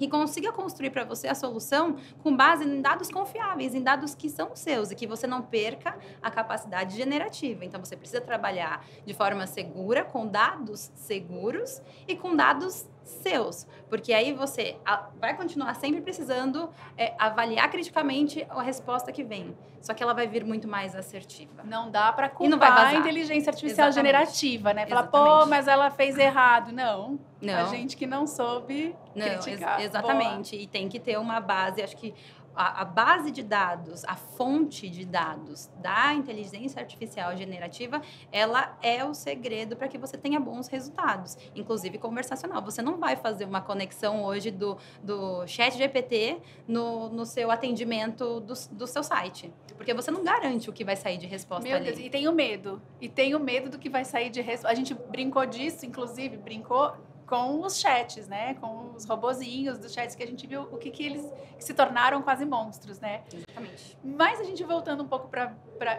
que 0.00 0.08
consiga 0.08 0.50
construir 0.50 0.88
para 0.88 1.04
você 1.04 1.28
a 1.28 1.34
solução 1.34 1.96
com 2.22 2.34
base 2.34 2.64
em 2.64 2.80
dados 2.80 3.10
confiáveis, 3.10 3.74
em 3.74 3.82
dados 3.82 4.14
que 4.14 4.30
são 4.30 4.56
seus 4.56 4.90
e 4.90 4.94
que 4.94 5.06
você 5.06 5.26
não 5.26 5.42
perca 5.42 5.94
a 6.22 6.30
capacidade 6.30 6.96
generativa. 6.96 7.66
Então 7.66 7.84
você 7.84 7.94
precisa 7.94 8.18
trabalhar 8.18 8.82
de 9.04 9.12
forma 9.12 9.46
segura, 9.46 10.02
com 10.02 10.26
dados 10.26 10.90
seguros 10.94 11.82
e 12.08 12.16
com 12.16 12.34
dados 12.34 12.88
seus, 13.02 13.66
porque 13.88 14.12
aí 14.12 14.32
você 14.32 14.76
vai 15.20 15.36
continuar 15.36 15.74
sempre 15.74 16.00
precisando 16.00 16.70
é, 16.96 17.14
avaliar 17.18 17.70
criticamente 17.70 18.46
a 18.48 18.62
resposta 18.62 19.10
que 19.12 19.22
vem. 19.22 19.56
Só 19.80 19.94
que 19.94 20.02
ela 20.02 20.12
vai 20.12 20.26
vir 20.26 20.44
muito 20.44 20.68
mais 20.68 20.94
assertiva. 20.94 21.62
Não 21.64 21.90
dá 21.90 22.12
para 22.12 22.28
culpar 22.28 22.86
a 22.88 22.94
inteligência 22.94 23.50
artificial 23.50 23.88
Exatamente. 23.88 24.14
generativa, 24.14 24.74
né? 24.74 24.86
Falar, 24.86 25.04
pô, 25.04 25.46
mas 25.46 25.66
ela 25.66 25.90
fez 25.90 26.18
errado. 26.18 26.70
Não. 26.70 27.18
não. 27.40 27.54
A 27.54 27.64
gente 27.64 27.96
que 27.96 28.06
não 28.06 28.26
soube 28.26 28.94
não, 29.14 29.26
criticar. 29.26 29.80
Ex 29.80 29.88
exatamente. 29.88 30.50
Boa. 30.50 30.62
E 30.62 30.66
tem 30.66 30.88
que 30.88 31.00
ter 31.00 31.18
uma 31.18 31.40
base. 31.40 31.82
Acho 31.82 31.96
que 31.96 32.14
a, 32.54 32.82
a, 32.82 32.84
base 32.84 33.30
de 33.30 33.42
dados, 33.42 34.04
a 34.04 34.16
fonte 34.16 34.88
de 34.88 35.04
dados 35.04 35.70
da 35.76 36.12
inteligência 36.14 36.80
artificial 36.80 37.36
generativa, 37.36 38.02
ela 38.32 38.76
é 38.82 39.04
o 39.04 39.14
segredo 39.14 39.76
para 39.76 39.88
que 39.88 39.98
você 39.98 40.16
tenha 40.18 40.40
bons 40.40 40.68
resultados, 40.68 41.36
inclusive 41.54 41.98
conversacional. 41.98 42.62
Você 42.62 42.82
não 42.82 42.98
vai 42.98 43.16
fazer 43.16 43.44
uma 43.44 43.60
conexão 43.60 44.24
hoje 44.24 44.50
do, 44.50 44.76
do 45.02 45.46
chat 45.46 45.76
GPT 45.76 46.40
no, 46.66 47.08
no 47.08 47.24
seu 47.24 47.50
atendimento 47.50 48.40
do, 48.40 48.54
do 48.72 48.86
seu 48.86 49.02
site, 49.02 49.52
porque 49.76 49.94
você 49.94 50.10
não 50.10 50.22
garante 50.22 50.68
o 50.68 50.72
que 50.72 50.84
vai 50.84 50.96
sair 50.96 51.18
de 51.18 51.26
resposta 51.26 51.66
Meu 51.66 51.76
ali. 51.76 51.86
Deus, 51.86 51.98
e 51.98 52.10
tenho 52.10 52.32
medo. 52.32 52.82
E 53.00 53.08
tenho 53.08 53.38
medo 53.40 53.70
do 53.70 53.78
que 53.78 53.88
vai 53.88 54.04
sair 54.04 54.30
de 54.30 54.40
resposta. 54.40 54.70
A 54.70 54.74
gente 54.74 54.94
brincou 54.94 55.46
disso, 55.46 55.86
inclusive, 55.86 56.36
brincou 56.36 56.94
com 57.30 57.60
os 57.60 57.78
chats, 57.78 58.26
né? 58.26 58.54
Com 58.54 58.90
os 58.96 59.04
robozinhos 59.04 59.78
dos 59.78 59.94
chats 59.94 60.16
que 60.16 60.22
a 60.24 60.26
gente 60.26 60.44
viu 60.48 60.62
o 60.62 60.76
que, 60.76 60.90
que 60.90 61.06
eles 61.06 61.24
que 61.56 61.62
se 61.62 61.72
tornaram 61.72 62.20
quase 62.22 62.44
monstros, 62.44 62.98
né? 62.98 63.22
Exatamente. 63.32 63.96
Mas 64.02 64.40
a 64.40 64.44
gente 64.44 64.64
voltando 64.64 65.04
um 65.04 65.06
pouco 65.06 65.28
para 65.28 65.54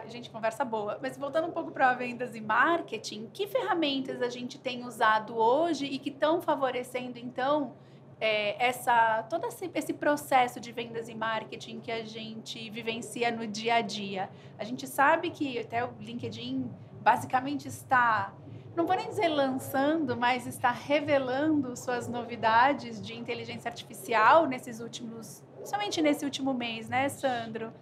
gente 0.08 0.28
conversa 0.28 0.62
boa, 0.62 0.98
mas 1.00 1.16
voltando 1.16 1.48
um 1.48 1.50
pouco 1.50 1.70
para 1.70 1.94
vendas 1.94 2.34
e 2.34 2.40
marketing, 2.40 3.30
que 3.32 3.46
ferramentas 3.46 4.20
a 4.20 4.28
gente 4.28 4.58
tem 4.58 4.84
usado 4.84 5.34
hoje 5.34 5.86
e 5.86 5.98
que 5.98 6.10
estão 6.10 6.42
favorecendo 6.42 7.18
então 7.18 7.72
é, 8.20 8.62
essa 8.62 9.22
todo 9.30 9.46
esse, 9.46 9.70
esse 9.74 9.94
processo 9.94 10.60
de 10.60 10.70
vendas 10.70 11.08
e 11.08 11.14
marketing 11.14 11.80
que 11.80 11.90
a 11.90 12.04
gente 12.04 12.68
vivencia 12.68 13.30
no 13.30 13.46
dia 13.46 13.76
a 13.76 13.80
dia? 13.80 14.28
A 14.58 14.64
gente 14.64 14.86
sabe 14.86 15.30
que 15.30 15.58
até 15.58 15.82
o 15.82 15.94
LinkedIn 15.98 16.70
basicamente 17.00 17.66
está 17.68 18.34
não 18.74 18.86
vou 18.86 18.96
nem 18.96 19.08
dizer 19.08 19.28
lançando, 19.28 20.16
mas 20.16 20.46
está 20.46 20.70
revelando 20.70 21.76
suas 21.76 22.08
novidades 22.08 23.00
de 23.00 23.14
inteligência 23.14 23.68
artificial 23.68 24.46
nesses 24.46 24.80
últimos, 24.80 25.44
somente 25.64 26.00
nesse 26.00 26.24
último 26.24 26.54
mês, 26.54 26.88
né, 26.88 27.08
Sandro? 27.08 27.72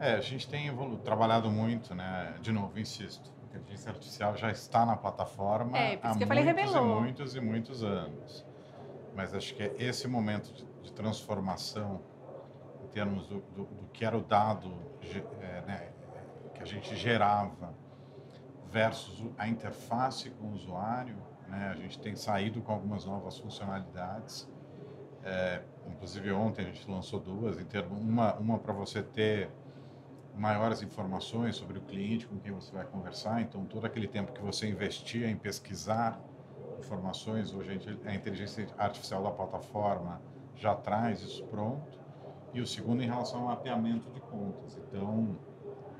É, 0.00 0.14
a 0.14 0.20
gente 0.20 0.48
tem 0.48 0.66
evolu 0.66 0.98
trabalhado 0.98 1.50
muito, 1.50 1.94
né? 1.94 2.34
De 2.40 2.50
novo, 2.50 2.78
insisto, 2.78 3.30
a 3.52 3.56
inteligência 3.56 3.90
artificial 3.92 4.36
já 4.36 4.50
está 4.50 4.84
na 4.84 4.96
plataforma 4.96 5.78
é, 5.78 5.98
há 6.02 6.08
muitos 6.08 6.28
falei, 6.28 6.44
e 6.44 6.80
muitos 6.80 7.36
e 7.36 7.40
muitos 7.40 7.84
anos. 7.84 8.44
Mas 9.14 9.34
acho 9.34 9.54
que 9.54 9.62
é 9.62 9.74
esse 9.78 10.08
momento 10.08 10.52
de, 10.52 10.64
de 10.82 10.92
transformação 10.92 12.00
em 12.82 12.88
termos 12.88 13.28
do, 13.28 13.40
do, 13.54 13.64
do, 13.64 13.86
que 13.92 14.04
era 14.04 14.18
o 14.18 14.22
dado 14.22 14.74
é, 15.40 15.60
né, 15.66 15.88
que 16.54 16.62
a 16.62 16.66
gente 16.66 16.96
gerava 16.96 17.72
versus 18.72 19.22
a 19.36 19.46
interface 19.46 20.30
com 20.30 20.46
o 20.46 20.52
usuário, 20.54 21.16
né? 21.46 21.68
a 21.70 21.76
gente 21.76 22.00
tem 22.00 22.16
saído 22.16 22.62
com 22.62 22.72
algumas 22.72 23.04
novas 23.04 23.38
funcionalidades. 23.38 24.50
É, 25.22 25.62
inclusive 25.86 26.32
ontem 26.32 26.62
a 26.62 26.64
gente 26.64 26.90
lançou 26.90 27.20
duas, 27.20 27.56
uma, 28.00 28.34
uma 28.34 28.58
para 28.58 28.72
você 28.72 29.02
ter 29.02 29.50
maiores 30.34 30.82
informações 30.82 31.56
sobre 31.56 31.78
o 31.78 31.82
cliente 31.82 32.26
com 32.26 32.38
quem 32.40 32.50
você 32.50 32.72
vai 32.72 32.84
conversar. 32.86 33.42
Então, 33.42 33.64
todo 33.66 33.84
aquele 33.84 34.08
tempo 34.08 34.32
que 34.32 34.40
você 34.40 34.66
investia 34.66 35.28
em 35.28 35.36
pesquisar 35.36 36.18
informações, 36.78 37.54
hoje 37.54 38.00
a 38.06 38.14
inteligência 38.14 38.66
artificial 38.78 39.22
da 39.22 39.30
plataforma 39.30 40.20
já 40.56 40.74
traz 40.74 41.20
isso 41.20 41.44
pronto. 41.44 42.00
E 42.54 42.60
o 42.60 42.66
segundo 42.66 43.02
em 43.02 43.06
relação 43.06 43.40
ao 43.40 43.46
mapeamento 43.48 44.10
de 44.10 44.20
contas. 44.20 44.78
Então, 44.78 45.38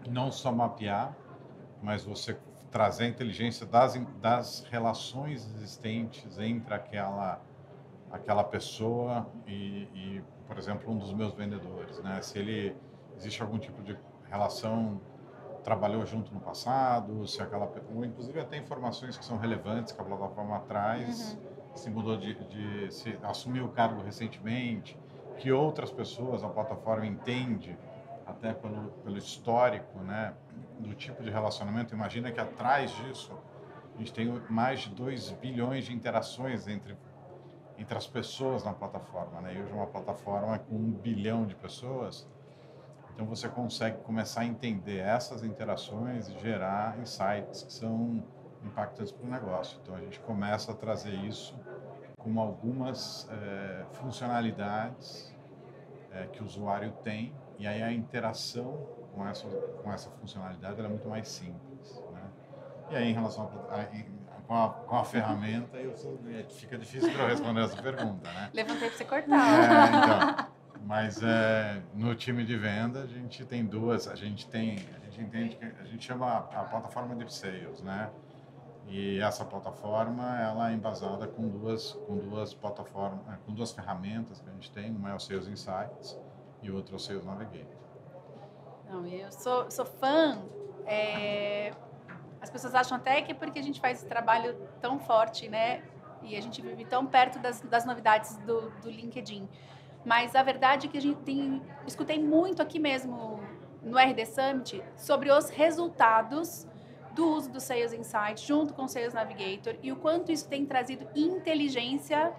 não 0.09 0.33
só 0.33 0.50
mapear, 0.50 1.17
mas 1.83 2.05
você 2.05 2.37
trazer 2.73 3.05
a 3.05 3.09
inteligência 3.09 3.67
das, 3.67 3.95
das 4.21 4.67
relações 4.71 5.47
existentes 5.55 6.38
entre 6.38 6.75
aquela 6.75 7.41
aquela 8.11 8.45
pessoa 8.45 9.26
e, 9.47 9.88
e, 9.95 10.25
por 10.47 10.59
exemplo, 10.59 10.93
um 10.93 10.99
dos 10.99 11.14
meus 11.14 11.33
vendedores, 11.33 11.99
né? 12.02 12.21
Se 12.21 12.38
ele 12.38 12.76
existe 13.17 13.41
algum 13.41 13.59
tipo 13.59 13.83
de 13.83 13.97
relação 14.29 15.00
trabalhou 15.62 16.05
junto 16.05 16.35
no 16.35 16.41
passado, 16.41 17.26
se 17.26 17.41
aquela 17.41 17.73
ou 17.95 18.05
inclusive 18.05 18.41
até 18.41 18.57
informações 18.57 19.17
que 19.17 19.25
são 19.25 19.38
relevantes 19.38 19.93
que 19.93 20.00
a 20.00 20.05
plataforma 20.05 20.59
traz, 20.61 21.35
uhum. 21.35 21.76
se 21.76 21.91
mudou 21.91 22.17
de, 22.17 22.35
de 22.35 22.93
se 22.93 23.17
assumiu 23.23 23.67
o 23.67 23.69
cargo 23.69 24.02
recentemente, 24.02 24.99
que 25.38 25.52
outras 25.52 25.91
pessoas 25.91 26.43
a 26.43 26.49
plataforma 26.49 27.07
entende 27.07 27.76
até 28.26 28.52
pelo, 28.52 28.91
pelo 29.05 29.19
histórico, 29.19 29.99
né? 30.00 30.35
do 30.79 30.95
tipo 30.95 31.23
de 31.23 31.31
relacionamento, 31.31 31.95
imagina 31.95 32.31
que 32.33 32.41
atrás 32.41 32.91
disso 32.97 33.33
a 33.95 33.99
gente 33.99 34.12
tem 34.12 34.26
mais 34.49 34.81
de 34.81 34.91
2 34.91 35.31
bilhões 35.33 35.85
de 35.85 35.93
interações 35.93 36.67
entre, 36.67 36.97
entre 37.79 37.97
as 37.97 38.07
pessoas 38.07 38.64
na 38.64 38.73
plataforma. 38.73 39.41
Né? 39.41 39.55
E 39.55 39.62
hoje 39.62 39.71
é 39.71 39.75
uma 39.75 39.87
plataforma 39.87 40.59
com 40.59 40.75
um 40.75 40.91
bilhão 40.91 41.47
de 41.47 41.55
pessoas, 41.55 42.29
então 43.14 43.26
você 43.26 43.49
consegue 43.49 43.99
começar 43.99 44.41
a 44.41 44.45
entender 44.45 44.99
essas 44.99 45.45
interações 45.45 46.29
e 46.29 46.38
gerar 46.38 46.99
insights 46.99 47.62
que 47.62 47.73
são 47.73 48.25
impactantes 48.64 49.12
para 49.12 49.26
o 49.26 49.31
negócio. 49.31 49.79
Então 49.83 49.95
a 49.95 50.00
gente 50.00 50.19
começa 50.21 50.73
a 50.73 50.75
trazer 50.75 51.14
isso 51.26 51.55
com 52.17 52.41
algumas 52.41 53.29
é, 53.31 53.85
funcionalidades 53.93 55.35
é, 56.12 56.26
que 56.26 56.43
o 56.43 56.47
usuário 56.47 56.93
tem 57.02 57.35
e 57.59 57.67
aí 57.67 57.83
a 57.83 57.93
interação 57.93 59.03
com 59.15 59.27
essa, 59.27 59.47
com 59.47 59.93
essa 59.93 60.11
funcionalidade 60.11 60.81
é 60.81 60.89
muito 60.89 61.09
mais 61.09 61.29
simples. 61.29 62.03
Né? 62.13 62.23
E 62.91 62.97
aí, 62.97 63.11
em 63.11 63.15
relação 63.15 63.51
a, 63.69 63.81
a, 63.81 64.41
com, 64.47 64.55
a, 64.55 64.71
com 64.71 64.97
a 64.97 65.05
ferramenta, 65.05 65.77
eu 65.77 65.95
é, 66.31 66.45
fica 66.45 66.77
difícil 66.79 67.13
para 67.13 67.25
eu 67.25 67.29
responder 67.29 67.63
essa 67.63 67.81
pergunta. 67.81 68.31
Né? 68.33 68.51
Levantei 68.53 68.89
para 68.89 68.99
você 68.99 69.05
cortar. 69.05 69.29
É, 69.31 70.43
então, 70.45 70.53
mas 70.85 71.23
é, 71.23 71.83
no 71.95 72.15
time 72.15 72.45
de 72.45 72.57
venda, 72.57 73.03
a 73.03 73.07
gente 73.07 73.45
tem 73.45 73.65
duas. 73.65 74.09
A 74.09 74.15
gente 74.15 74.49
tem, 74.49 74.79
a 74.97 75.05
gente 75.05 75.21
entende 75.21 75.57
que 75.57 75.65
a 75.65 75.85
gente 75.85 76.05
chama 76.05 76.39
a, 76.39 76.65
plataforma 76.65 77.15
de 77.15 77.33
sales, 77.33 77.81
né? 77.83 78.11
E 78.89 79.21
essa 79.21 79.45
plataforma 79.45 80.41
ela 80.41 80.71
é 80.71 80.75
embasada 80.75 81.29
com 81.29 81.49
duas 81.49 81.93
com 81.93 82.19
duas 82.19 82.53
plataformas, 82.53 83.21
com 83.47 83.55
duas 83.55 83.71
ferramentas 83.71 84.41
que 84.41 84.51
a 84.51 84.53
gente 84.53 84.73
tem, 84.73 84.91
uma 84.91 85.11
é 85.11 85.15
o 85.15 85.21
Sales 85.21 85.47
Insights 85.47 86.19
e 86.62 86.71
outra 86.71 86.95
é 86.95 86.97
o 86.97 86.99
Sales 86.99 87.25
Navigator. 87.25 87.76
Não, 88.88 89.07
eu 89.07 89.31
sou, 89.33 89.71
sou 89.71 89.85
fã. 89.85 90.42
É, 90.87 91.73
as 92.40 92.50
pessoas 92.50 92.75
acham 92.75 92.97
até 92.97 93.23
que 93.23 93.33
é 93.33 93.35
porque 93.35 93.59
a 93.59 93.62
gente 93.62 93.81
faz 93.81 93.99
esse 93.99 94.07
trabalho 94.07 94.57
tão 94.81 94.99
forte, 94.99 95.49
né? 95.49 95.83
E 96.23 96.37
a 96.37 96.40
gente 96.40 96.62
vive 96.62 96.85
tão 96.85 97.07
perto 97.07 97.38
das, 97.38 97.61
das 97.62 97.85
novidades 97.85 98.37
do, 98.38 98.71
do 98.81 98.90
LinkedIn. 98.90 99.49
Mas 100.04 100.35
a 100.35 100.42
verdade 100.42 100.87
é 100.87 100.90
que 100.90 100.99
a 100.99 101.00
gente 101.00 101.21
tem. 101.23 101.62
Escutei 101.87 102.23
muito 102.23 102.61
aqui 102.62 102.78
mesmo 102.78 103.40
no 103.83 103.99
RD 103.99 104.26
Summit 104.26 104.83
sobre 104.97 105.31
os 105.31 105.49
resultados 105.49 106.66
do 107.14 107.28
uso 107.28 107.50
do 107.50 107.61
Sales 107.61 107.92
Insight 107.92 108.47
junto 108.47 108.73
com 108.73 108.85
o 108.85 108.88
Sales 108.88 109.12
Navigator 109.12 109.76
e 109.83 109.92
o 109.92 109.97
quanto 109.97 110.33
isso 110.33 110.49
tem 110.49 110.64
trazido 110.64 111.07
inteligência 111.14 112.33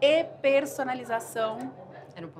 e 0.00 0.24
personalização 0.24 1.72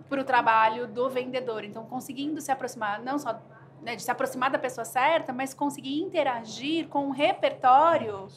para 0.09 0.21
o 0.21 0.25
trabalho 0.25 0.87
do 0.87 1.09
vendedor. 1.09 1.65
Então, 1.65 1.85
conseguindo 1.85 2.41
se 2.41 2.51
aproximar, 2.51 3.01
não 3.03 3.19
só 3.19 3.41
né, 3.83 3.97
de 3.97 4.03
se 4.03 4.11
aproximar 4.11 4.51
da 4.51 4.59
pessoa 4.59 4.85
certa, 4.85 5.33
mas 5.33 5.53
conseguir 5.53 6.01
interagir 6.01 6.89
com 6.89 7.07
um 7.07 7.11
repertório 7.11 8.29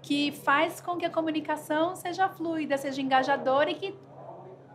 que 0.00 0.32
faz 0.32 0.80
com 0.80 0.96
que 0.96 1.04
a 1.04 1.10
comunicação 1.10 1.94
seja 1.94 2.28
fluida, 2.28 2.76
seja 2.76 3.00
engajadora 3.00 3.70
e 3.70 3.74
que 3.74 3.98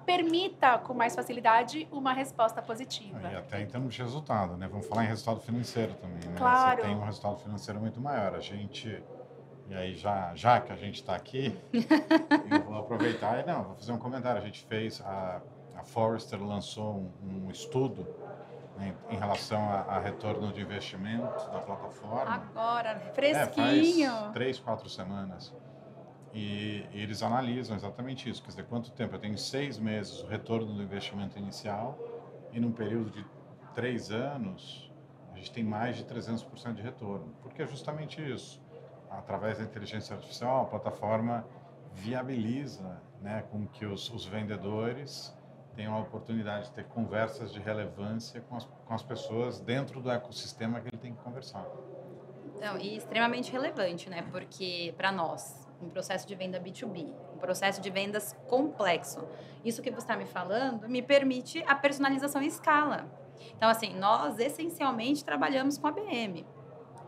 permita 0.05 0.77
com 0.77 0.93
mais 0.93 1.13
facilidade 1.13 1.85
uma 1.91 2.13
resposta 2.13 2.61
positiva. 2.61 3.29
E 3.29 3.35
até 3.35 3.61
em 3.61 3.67
termos 3.67 3.93
de 3.93 4.01
resultado, 4.01 4.55
né? 4.55 4.65
Vamos 4.69 4.87
falar 4.87 5.03
em 5.03 5.07
resultado 5.07 5.41
financeiro 5.41 5.93
também, 5.95 6.29
né? 6.29 6.37
Claro. 6.37 6.77
Você 6.77 6.87
tem 6.87 6.95
um 6.95 7.03
resultado 7.03 7.37
financeiro 7.39 7.79
muito 7.81 7.99
maior. 7.99 8.33
A 8.33 8.39
gente 8.39 9.03
e 9.69 9.75
aí 9.75 9.95
já 9.95 10.33
já 10.33 10.61
que 10.61 10.71
a 10.71 10.77
gente 10.77 10.95
está 10.95 11.13
aqui, 11.13 11.53
eu 11.73 12.63
vou 12.63 12.77
aproveitar 12.77 13.41
e 13.41 13.45
não, 13.45 13.63
vou 13.63 13.75
fazer 13.75 13.91
um 13.91 13.97
comentário. 13.97 14.41
A 14.41 14.45
gente 14.45 14.63
fez 14.63 15.01
a 15.01 15.41
a 15.77 15.83
Forrester 15.83 16.43
lançou 16.43 17.11
um, 17.23 17.45
um 17.45 17.51
estudo 17.51 18.07
né, 18.77 18.95
em 19.09 19.17
relação 19.17 19.61
a, 19.69 19.81
a, 19.81 19.99
retorno 19.99 20.51
de 20.51 20.61
investimento 20.61 21.49
da 21.51 21.59
plataforma. 21.59 22.33
Agora, 22.33 22.99
fresquinho. 23.13 24.11
É, 24.11 24.31
três, 24.33 24.59
quatro 24.59 24.89
semanas. 24.89 25.53
E, 26.33 26.85
e, 26.91 27.01
eles 27.01 27.21
analisam 27.21 27.75
exatamente 27.75 28.29
isso. 28.29 28.41
Quer 28.41 28.49
dizer, 28.49 28.65
quanto 28.65 28.91
tempo? 28.91 29.15
Eu 29.15 29.19
tenho 29.19 29.37
seis 29.37 29.77
meses 29.77 30.21
o 30.21 30.27
retorno 30.27 30.73
do 30.73 30.81
investimento 30.81 31.37
inicial 31.37 31.97
e 32.51 32.59
num 32.59 32.71
período 32.71 33.11
de 33.11 33.25
três 33.73 34.11
anos 34.11 34.91
a 35.33 35.37
gente 35.37 35.51
tem 35.51 35.63
mais 35.63 35.95
de 35.95 36.03
300% 36.03 36.73
de 36.73 36.81
retorno. 36.81 37.35
Porque 37.43 37.61
é 37.61 37.67
justamente 37.67 38.19
isso. 38.21 38.59
Através 39.09 39.59
da 39.59 39.63
inteligência 39.63 40.15
artificial, 40.15 40.63
a 40.63 40.65
plataforma 40.65 41.45
viabiliza 41.93 43.01
né, 43.21 43.43
com 43.51 43.67
que 43.67 43.85
os, 43.85 44.09
os 44.09 44.25
vendedores 44.25 45.36
tenham 45.77 45.95
a 45.95 45.99
oportunidade 45.99 46.65
de 46.65 46.71
ter 46.71 46.85
conversas 46.85 47.53
de 47.53 47.59
relevância 47.59 48.41
com 48.41 48.57
as, 48.57 48.65
com 48.65 48.93
as 48.93 49.03
pessoas 49.03 49.59
dentro 49.59 50.01
do 50.01 50.09
ecossistema 50.09 50.81
que 50.81 50.87
ele 50.87 50.97
tem 50.97 51.13
que 51.13 51.21
conversar. 51.21 51.65
Então, 52.55 52.79
e 52.79 52.97
extremamente 52.97 53.51
relevante, 53.51 54.09
né? 54.09 54.23
Porque 54.31 54.95
para 54.97 55.11
nós, 55.11 55.69
um 55.79 55.87
processo 55.87 56.27
de 56.27 56.33
venda 56.33 56.59
B2B, 56.59 57.13
um 57.35 57.37
processo 57.37 57.79
de 57.79 57.91
vendas 57.91 58.35
complexo, 58.47 59.27
isso 59.63 59.79
que 59.83 59.91
você 59.91 59.99
está 59.99 60.17
me 60.17 60.25
falando 60.25 60.89
me 60.89 61.03
permite 61.03 61.63
a 61.67 61.75
personalização 61.75 62.41
em 62.41 62.47
escala. 62.47 63.05
Então, 63.55 63.69
assim, 63.69 63.93
nós 63.93 64.39
essencialmente 64.39 65.23
trabalhamos 65.23 65.77
com 65.77 65.85
a 65.85 65.91
BM. 65.91 66.43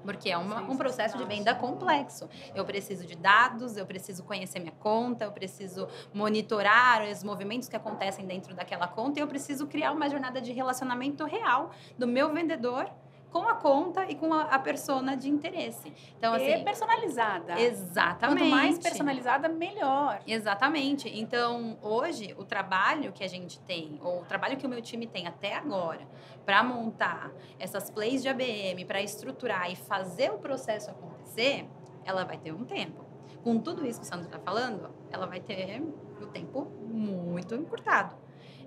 Porque 0.03 0.29
é 0.29 0.37
uma, 0.37 0.61
um 0.61 0.77
processo 0.77 1.17
de 1.17 1.25
venda 1.25 1.53
complexo. 1.55 2.29
Eu 2.55 2.65
preciso 2.65 3.05
de 3.05 3.15
dados, 3.15 3.77
eu 3.77 3.85
preciso 3.85 4.23
conhecer 4.23 4.59
minha 4.59 4.73
conta, 4.79 5.25
eu 5.25 5.31
preciso 5.31 5.87
monitorar 6.13 7.03
os 7.03 7.23
movimentos 7.23 7.67
que 7.69 7.75
acontecem 7.75 8.25
dentro 8.25 8.55
daquela 8.55 8.87
conta 8.87 9.19
e 9.19 9.23
eu 9.23 9.27
preciso 9.27 9.67
criar 9.67 9.91
uma 9.91 10.09
jornada 10.09 10.41
de 10.41 10.51
relacionamento 10.51 11.25
real 11.25 11.71
do 11.97 12.07
meu 12.07 12.33
vendedor 12.33 12.89
com 13.31 13.47
a 13.47 13.55
conta 13.55 14.09
e 14.09 14.15
com 14.15 14.33
a, 14.33 14.43
a 14.43 14.59
persona 14.59 15.15
de 15.15 15.29
interesse. 15.29 15.93
Então, 16.17 16.33
assim, 16.33 16.51
e 16.51 16.63
personalizada. 16.63 17.59
Exatamente. 17.59 18.39
Quanto 18.39 18.51
mais 18.51 18.79
personalizada, 18.79 19.47
melhor. 19.47 20.21
Exatamente. 20.25 21.09
Então, 21.09 21.77
hoje, 21.81 22.35
o 22.37 22.43
trabalho 22.43 23.11
que 23.11 23.23
a 23.23 23.27
gente 23.27 23.59
tem, 23.61 23.99
ou 24.01 24.21
o 24.21 24.25
trabalho 24.25 24.57
que 24.57 24.65
o 24.65 24.69
meu 24.69 24.81
time 24.81 25.05
tem 25.05 25.27
até 25.27 25.55
agora, 25.55 26.07
para 26.45 26.63
montar 26.63 27.31
essas 27.59 27.89
plays 27.89 28.21
de 28.21 28.29
ABM, 28.29 28.83
para 28.85 29.01
estruturar 29.01 29.71
e 29.71 29.75
fazer 29.75 30.31
o 30.31 30.39
processo 30.39 30.89
acontecer, 30.89 31.67
ela 32.03 32.23
vai 32.23 32.37
ter 32.37 32.51
um 32.51 32.65
tempo. 32.65 33.05
Com 33.43 33.59
tudo 33.59 33.85
isso 33.85 33.99
que 33.99 34.05
o 34.05 34.09
Sandro 34.09 34.25
está 34.25 34.39
falando, 34.39 34.89
ela 35.11 35.25
vai 35.25 35.39
ter 35.39 35.81
o 36.19 36.25
tempo 36.27 36.65
muito 36.81 37.55
encurtado. 37.55 38.15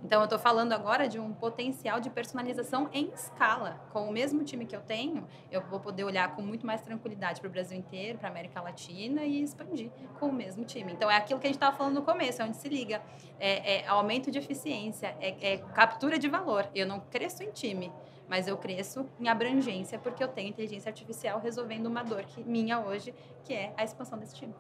Então, 0.05 0.21
eu 0.21 0.25
estou 0.25 0.39
falando 0.39 0.73
agora 0.73 1.09
de 1.09 1.19
um 1.21 1.33
potencial 1.33 2.01
de 2.01 2.11
personalização 2.11 2.89
em 2.93 3.11
escala. 3.15 3.81
Com 3.93 4.09
o 4.09 4.13
mesmo 4.13 4.43
time 4.43 4.67
que 4.67 4.75
eu 4.75 4.81
tenho, 4.81 5.27
eu 5.51 5.63
vou 5.63 5.79
poder 5.79 6.03
olhar 6.05 6.35
com 6.35 6.43
muito 6.43 6.67
mais 6.67 6.83
tranquilidade 6.83 7.41
para 7.41 7.49
o 7.49 7.51
Brasil 7.51 7.79
inteiro, 7.79 8.19
para 8.19 8.29
a 8.29 8.31
América 8.31 8.61
Latina 8.61 9.25
e 9.25 9.43
expandir 9.43 9.91
com 10.19 10.27
o 10.27 10.33
mesmo 10.33 10.65
time. 10.65 10.93
Então, 10.93 11.11
é 11.11 11.17
aquilo 11.17 11.39
que 11.39 11.47
a 11.47 11.51
gente 11.51 11.57
estava 11.57 11.77
falando 11.77 11.95
no 11.95 12.03
começo, 12.03 12.43
é 12.43 12.45
onde 12.45 12.57
se 12.57 12.69
liga. 12.69 13.01
É, 13.39 13.77
é 13.77 13.87
aumento 13.87 14.31
de 14.31 14.39
eficiência, 14.39 15.17
é, 15.21 15.55
é 15.55 15.59
captura 15.59 16.19
de 16.19 16.29
valor. 16.29 16.69
Eu 16.75 16.87
não 16.87 16.99
cresço 16.99 17.45
em 17.45 17.51
time, 17.51 17.93
mas 18.29 18.49
eu 18.49 18.57
cresço 18.57 19.07
em 19.21 19.29
abrangência 19.29 19.99
porque 19.99 20.23
eu 20.23 20.29
tenho 20.29 20.49
inteligência 20.49 20.89
artificial 20.89 21.39
resolvendo 21.39 21.87
uma 21.87 22.03
dor 22.03 22.25
que, 22.25 22.43
minha 22.43 22.81
hoje, 22.81 23.15
que 23.45 23.53
é 23.53 23.73
a 23.77 23.85
expansão 23.85 24.19
desse 24.19 24.35
time. 24.35 24.55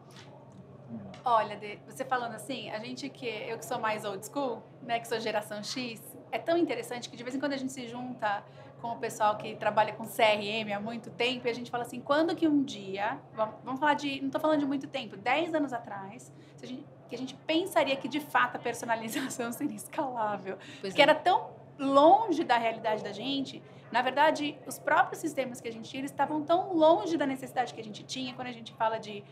Olha, 1.24 1.58
você 1.86 2.04
falando 2.04 2.34
assim, 2.34 2.70
a 2.70 2.78
gente 2.78 3.08
que 3.08 3.26
eu 3.26 3.58
que 3.58 3.64
sou 3.64 3.78
mais 3.78 4.04
old 4.04 4.24
school, 4.26 4.62
né, 4.82 4.98
que 4.98 5.06
sou 5.06 5.20
geração 5.20 5.62
X, 5.62 6.00
é 6.32 6.38
tão 6.38 6.56
interessante 6.56 7.08
que 7.08 7.16
de 7.16 7.22
vez 7.22 7.36
em 7.36 7.40
quando 7.40 7.52
a 7.52 7.56
gente 7.56 7.72
se 7.72 7.86
junta 7.86 8.42
com 8.80 8.88
o 8.88 8.96
pessoal 8.96 9.36
que 9.36 9.54
trabalha 9.54 9.92
com 9.92 10.04
CRM 10.04 10.72
há 10.74 10.80
muito 10.80 11.10
tempo 11.10 11.46
e 11.46 11.50
a 11.50 11.54
gente 11.54 11.70
fala 11.70 11.84
assim, 11.84 12.00
quando 12.00 12.34
que 12.34 12.48
um 12.48 12.64
dia, 12.64 13.20
vamos, 13.34 13.78
falar 13.78 13.94
de, 13.94 14.20
não 14.20 14.26
estou 14.26 14.40
falando 14.40 14.58
de 14.58 14.66
muito 14.66 14.88
tempo, 14.88 15.16
10 15.16 15.54
anos 15.54 15.72
atrás, 15.72 16.32
a 16.60 16.66
gente, 16.66 16.84
que 17.08 17.14
a 17.14 17.18
gente 17.18 17.34
pensaria 17.34 17.94
que 17.94 18.08
de 18.08 18.18
fato 18.18 18.56
a 18.56 18.58
personalização 18.58 19.52
seria 19.52 19.76
escalável, 19.76 20.58
pois 20.80 20.92
que 20.92 21.00
é. 21.00 21.04
era 21.04 21.14
tão 21.14 21.50
longe 21.78 22.42
da 22.42 22.58
realidade 22.58 23.04
da 23.04 23.12
gente, 23.12 23.62
na 23.92 24.00
verdade, 24.00 24.58
os 24.66 24.78
próprios 24.78 25.20
sistemas 25.20 25.60
que 25.60 25.68
a 25.68 25.72
gente 25.72 25.88
tinha, 25.88 26.00
eles 26.00 26.10
estavam 26.10 26.42
tão 26.42 26.72
longe 26.72 27.16
da 27.18 27.26
necessidade 27.26 27.74
que 27.74 27.80
a 27.80 27.84
gente 27.84 28.02
tinha 28.02 28.32
quando 28.32 28.48
a 28.48 28.52
gente 28.52 28.72
fala 28.72 28.98
de 28.98 29.22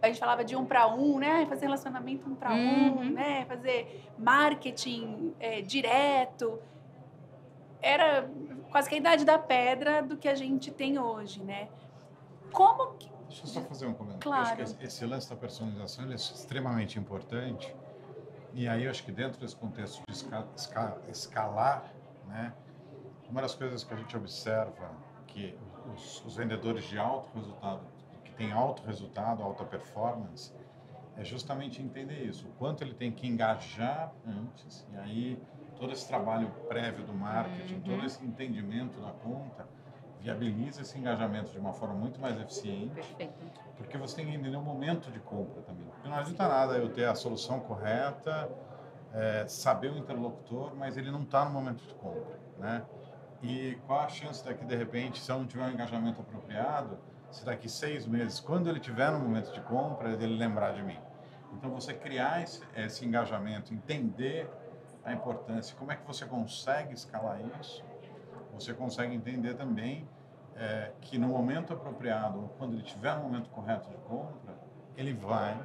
a 0.00 0.06
gente 0.08 0.18
falava 0.18 0.44
de 0.44 0.56
um 0.56 0.64
para 0.64 0.86
um, 0.88 1.18
né? 1.18 1.46
Fazer 1.46 1.66
relacionamento 1.66 2.28
um 2.28 2.34
para 2.34 2.52
uhum. 2.52 3.00
um, 3.00 3.10
né? 3.12 3.44
Fazer 3.46 4.04
marketing 4.18 5.34
é, 5.38 5.62
direto. 5.62 6.60
Era 7.80 8.28
quase 8.70 8.88
que 8.88 8.94
a 8.94 8.98
idade 8.98 9.24
da 9.24 9.38
pedra 9.38 10.02
do 10.02 10.16
que 10.16 10.28
a 10.28 10.34
gente 10.34 10.70
tem 10.70 10.98
hoje, 10.98 11.42
né? 11.42 11.68
Como 12.52 12.94
que... 12.94 13.10
Deixa 13.28 13.44
eu 13.44 13.48
só 13.48 13.60
fazer 13.62 13.86
um 13.86 13.94
comentário. 13.94 14.22
Claro. 14.22 14.58
Eu 14.58 14.64
acho 14.64 14.76
que 14.76 14.84
esse 14.84 15.06
lance 15.06 15.28
da 15.28 15.36
personalização 15.36 16.10
é 16.10 16.14
extremamente 16.14 16.98
importante. 16.98 17.74
E 18.52 18.68
aí 18.68 18.84
eu 18.84 18.90
acho 18.90 19.02
que 19.04 19.10
dentro 19.10 19.40
desse 19.40 19.56
contexto 19.56 20.02
de 20.06 21.10
escalar, 21.10 21.92
né? 22.26 22.52
Uma 23.28 23.40
das 23.40 23.54
coisas 23.54 23.82
que 23.82 23.94
a 23.94 23.96
gente 23.96 24.14
observa 24.14 24.90
que 25.26 25.58
os, 25.94 26.22
os 26.26 26.36
vendedores 26.36 26.84
de 26.84 26.98
alto 26.98 27.30
resultado 27.34 27.80
tem 28.42 28.50
alto 28.50 28.82
resultado, 28.84 29.40
alta 29.40 29.64
performance, 29.64 30.52
é 31.16 31.24
justamente 31.24 31.80
entender 31.80 32.24
isso, 32.24 32.48
o 32.48 32.52
quanto 32.52 32.82
ele 32.82 32.94
tem 32.94 33.12
que 33.12 33.28
engajar 33.28 34.12
antes, 34.26 34.84
e 34.92 34.96
aí 34.96 35.42
todo 35.76 35.92
esse 35.92 36.08
trabalho 36.08 36.50
prévio 36.68 37.04
do 37.04 37.12
marketing, 37.12 37.74
uhum. 37.74 37.80
todo 37.82 38.04
esse 38.04 38.24
entendimento 38.24 39.00
da 39.00 39.12
conta, 39.12 39.68
viabiliza 40.20 40.82
esse 40.82 40.98
engajamento 40.98 41.52
de 41.52 41.58
uma 41.58 41.72
forma 41.72 41.94
muito 41.94 42.20
mais 42.20 42.40
eficiente, 42.40 42.94
Perfeito. 42.94 43.60
porque 43.76 43.96
você 43.96 44.16
tem 44.16 44.26
que 44.26 44.34
entender 44.34 44.56
o 44.56 44.62
momento 44.62 45.10
de 45.10 45.20
compra 45.20 45.62
também. 45.62 45.84
Porque 45.86 46.08
não 46.08 46.16
adianta 46.16 46.48
nada 46.48 46.78
eu 46.78 46.88
ter 46.92 47.04
a 47.04 47.14
solução 47.14 47.60
correta, 47.60 48.50
é, 49.12 49.46
saber 49.46 49.92
o 49.92 49.98
interlocutor, 49.98 50.74
mas 50.74 50.96
ele 50.96 51.10
não 51.10 51.22
está 51.22 51.44
no 51.44 51.50
momento 51.50 51.84
de 51.84 51.94
compra, 51.94 52.40
né? 52.58 52.82
E 53.42 53.76
qual 53.86 54.00
a 54.00 54.08
chance 54.08 54.44
daqui, 54.44 54.64
de 54.64 54.76
repente, 54.76 55.20
se 55.20 55.30
eu 55.30 55.38
não 55.38 55.46
tiver 55.46 55.64
um 55.64 55.70
engajamento 55.70 56.20
apropriado, 56.20 56.98
se 57.32 57.44
daqui 57.44 57.68
seis 57.68 58.06
meses, 58.06 58.38
quando 58.38 58.68
ele 58.68 58.78
tiver 58.78 59.10
no 59.10 59.18
momento 59.18 59.52
de 59.52 59.60
compra, 59.62 60.12
ele 60.12 60.36
lembrar 60.36 60.72
de 60.72 60.82
mim. 60.82 60.98
Então, 61.54 61.70
você 61.70 61.92
criar 61.92 62.42
esse, 62.42 62.62
esse 62.76 63.04
engajamento, 63.04 63.74
entender 63.74 64.48
a 65.04 65.12
importância, 65.12 65.74
como 65.76 65.90
é 65.90 65.96
que 65.96 66.06
você 66.06 66.24
consegue 66.24 66.94
escalar 66.94 67.40
isso, 67.60 67.84
você 68.52 68.72
consegue 68.72 69.14
entender 69.14 69.54
também 69.54 70.06
é, 70.54 70.92
que 71.00 71.18
no 71.18 71.28
momento 71.28 71.72
apropriado, 71.72 72.50
quando 72.58 72.74
ele 72.74 72.82
tiver 72.82 73.16
no 73.16 73.22
momento 73.24 73.48
correto 73.50 73.88
de 73.88 73.96
compra, 73.96 74.54
ele 74.96 75.14
vai. 75.14 75.58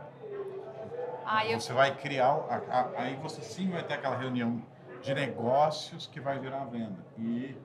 Ah, 1.26 1.44
você 1.44 1.72
eu... 1.72 1.76
vai 1.76 1.96
criar, 1.96 2.32
a, 2.32 2.56
a, 2.70 3.02
aí 3.02 3.16
você 3.18 3.42
sim 3.42 3.70
vai 3.70 3.84
ter 3.84 3.96
aquela 3.96 4.18
reunião 4.18 4.62
de 5.02 5.14
negócios 5.14 6.08
que 6.08 6.20
vai 6.20 6.40
virar 6.40 6.66
venda. 6.66 7.06
E 7.18 7.56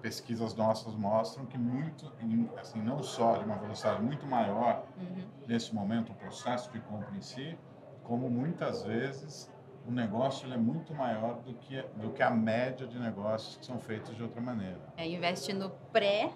pesquisas 0.00 0.54
nossas 0.54 0.94
mostram 0.94 1.46
que 1.46 1.58
muito, 1.58 2.12
assim, 2.58 2.80
não 2.80 3.02
só 3.02 3.36
de 3.36 3.44
uma 3.44 3.56
velocidade 3.56 4.02
muito 4.02 4.26
maior 4.26 4.84
uhum. 4.96 5.24
nesse 5.46 5.74
momento 5.74 6.12
o 6.12 6.14
processo 6.14 6.70
de 6.72 6.80
compra 6.80 7.16
em 7.16 7.20
si, 7.20 7.58
como 8.04 8.30
muitas 8.30 8.84
vezes 8.84 9.50
o 9.88 9.90
negócio 9.90 10.46
ele 10.46 10.54
é 10.54 10.58
muito 10.58 10.94
maior 10.94 11.40
do 11.40 11.54
que 11.54 11.80
do 11.96 12.10
que 12.10 12.22
a 12.22 12.30
média 12.30 12.86
de 12.86 12.98
negócios 12.98 13.56
que 13.56 13.64
são 13.64 13.78
feitos 13.78 14.14
de 14.14 14.22
outra 14.22 14.38
maneira. 14.38 14.78
É 14.98 15.08
investir 15.08 15.54
no 15.54 15.70
pré 15.70 16.30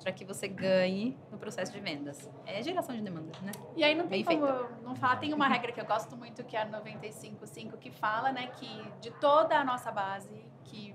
para 0.00 0.12
que 0.12 0.24
você 0.24 0.46
ganhe 0.46 1.18
no 1.32 1.38
processo 1.38 1.72
de 1.72 1.80
vendas. 1.80 2.30
É 2.46 2.62
geração 2.62 2.94
de 2.94 3.02
demanda, 3.02 3.32
né? 3.42 3.50
E 3.76 3.82
aí 3.82 3.96
não 3.96 4.06
tem 4.06 4.24
Bem 4.24 4.38
como 4.38 4.46
feito. 4.46 4.82
não 4.84 4.94
falar, 4.94 5.16
tem 5.16 5.34
uma 5.34 5.48
regra 5.48 5.72
que 5.72 5.80
eu 5.80 5.86
gosto 5.86 6.16
muito 6.16 6.44
que 6.44 6.56
é 6.56 6.62
a 6.62 6.66
955 6.66 7.76
que 7.78 7.90
fala, 7.90 8.30
né, 8.30 8.46
que 8.46 8.92
de 9.00 9.10
toda 9.12 9.58
a 9.58 9.64
nossa 9.64 9.90
base 9.90 10.46
que 10.62 10.94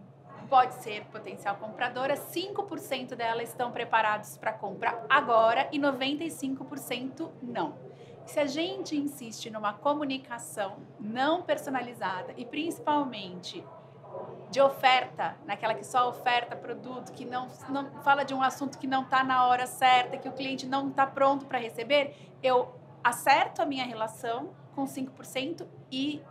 pode 0.53 0.75
ser 0.83 1.03
potencial 1.05 1.55
compradora, 1.55 2.13
5% 2.13 3.15
delas 3.15 3.49
estão 3.49 3.71
preparados 3.71 4.37
para 4.37 4.53
compra 4.53 5.03
agora 5.09 5.67
e 5.71 5.79
95% 5.79 7.31
não. 7.41 7.73
Se 8.23 8.39
a 8.39 8.45
gente 8.45 8.95
insiste 8.95 9.49
numa 9.49 9.73
comunicação 9.73 10.77
não 10.99 11.41
personalizada 11.41 12.35
e 12.37 12.45
principalmente 12.45 13.65
de 14.51 14.61
oferta, 14.61 15.35
naquela 15.43 15.73
que 15.73 15.83
só 15.83 16.07
oferta 16.07 16.55
produto, 16.55 17.13
que 17.13 17.25
não, 17.25 17.47
não 17.69 17.89
fala 18.03 18.23
de 18.23 18.35
um 18.35 18.43
assunto 18.43 18.77
que 18.77 18.85
não 18.85 19.01
está 19.01 19.23
na 19.23 19.47
hora 19.47 19.65
certa, 19.65 20.17
que 20.17 20.29
o 20.29 20.33
cliente 20.33 20.67
não 20.67 20.89
está 20.89 21.07
pronto 21.07 21.47
para 21.47 21.57
receber, 21.57 22.15
eu 22.43 22.79
acerto 23.03 23.59
a 23.63 23.65
minha 23.65 23.85
relação 23.85 24.53
com 24.75 24.83
5% 24.85 25.65
e 25.91 26.21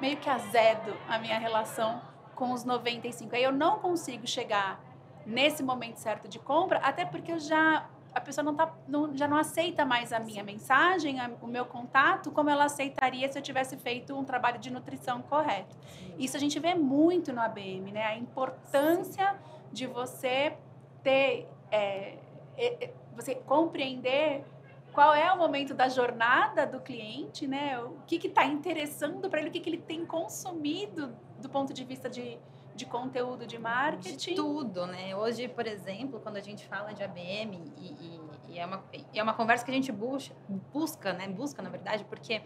meio 0.00 0.18
que 0.18 0.30
azedo 0.30 0.96
a 1.08 1.18
minha 1.18 1.36
relação 1.36 2.11
com 2.42 2.50
os 2.52 2.64
95. 2.64 3.36
Aí 3.36 3.44
eu 3.44 3.52
não 3.52 3.78
consigo 3.78 4.26
chegar 4.26 4.84
nesse 5.24 5.62
momento 5.62 5.98
certo 5.98 6.26
de 6.26 6.40
compra, 6.40 6.80
até 6.80 7.04
porque 7.04 7.30
eu 7.30 7.38
já 7.38 7.88
a 8.12 8.20
pessoa 8.20 8.44
não 8.44 8.54
tá, 8.54 8.74
não, 8.88 9.16
já 9.16 9.28
não 9.28 9.36
aceita 9.36 9.84
mais 9.86 10.12
a 10.12 10.18
minha 10.18 10.42
mensagem, 10.42 11.20
a, 11.20 11.30
o 11.40 11.46
meu 11.46 11.64
contato, 11.64 12.32
como 12.32 12.50
ela 12.50 12.64
aceitaria 12.64 13.30
se 13.30 13.38
eu 13.38 13.42
tivesse 13.42 13.76
feito 13.76 14.14
um 14.14 14.24
trabalho 14.24 14.58
de 14.58 14.72
nutrição 14.72 15.22
correto. 15.22 15.74
Isso 16.18 16.36
a 16.36 16.40
gente 16.40 16.58
vê 16.58 16.74
muito 16.74 17.32
no 17.32 17.40
ABM, 17.40 17.92
né? 17.92 18.04
A 18.06 18.18
importância 18.18 19.36
de 19.72 19.86
você 19.86 20.52
ter, 21.00 21.48
é, 21.70 22.18
é, 22.58 22.90
você 23.14 23.36
compreender 23.36 24.44
qual 24.92 25.14
é 25.14 25.32
o 25.32 25.38
momento 25.38 25.74
da 25.74 25.88
jornada 25.88 26.66
do 26.66 26.80
cliente, 26.80 27.46
né? 27.46 27.78
O 27.78 27.96
que 28.06 28.26
está 28.26 28.44
interessando 28.44 29.30
para 29.30 29.38
ele, 29.40 29.48
o 29.48 29.52
que, 29.52 29.60
que 29.60 29.70
ele 29.70 29.78
tem 29.78 30.04
consumido 30.04 31.16
do 31.42 31.48
ponto 31.48 31.74
de 31.74 31.84
vista 31.84 32.08
de, 32.08 32.38
de 32.74 32.86
conteúdo 32.86 33.46
de 33.46 33.58
marketing. 33.58 34.30
De 34.30 34.36
tudo, 34.36 34.86
né? 34.86 35.14
Hoje, 35.14 35.48
por 35.48 35.66
exemplo, 35.66 36.20
quando 36.20 36.36
a 36.36 36.40
gente 36.40 36.66
fala 36.66 36.92
de 36.92 37.02
ABM, 37.02 37.60
e, 37.76 37.86
e, 37.86 38.20
e 38.48 38.58
é, 38.58 38.64
uma, 38.64 38.84
e 39.12 39.18
é 39.18 39.22
uma 39.22 39.34
conversa 39.34 39.64
que 39.64 39.70
a 39.70 39.74
gente 39.74 39.92
busca, 39.92 40.34
busca, 40.72 41.12
né? 41.12 41.28
Busca, 41.28 41.60
na 41.60 41.68
verdade, 41.68 42.04
porque 42.04 42.40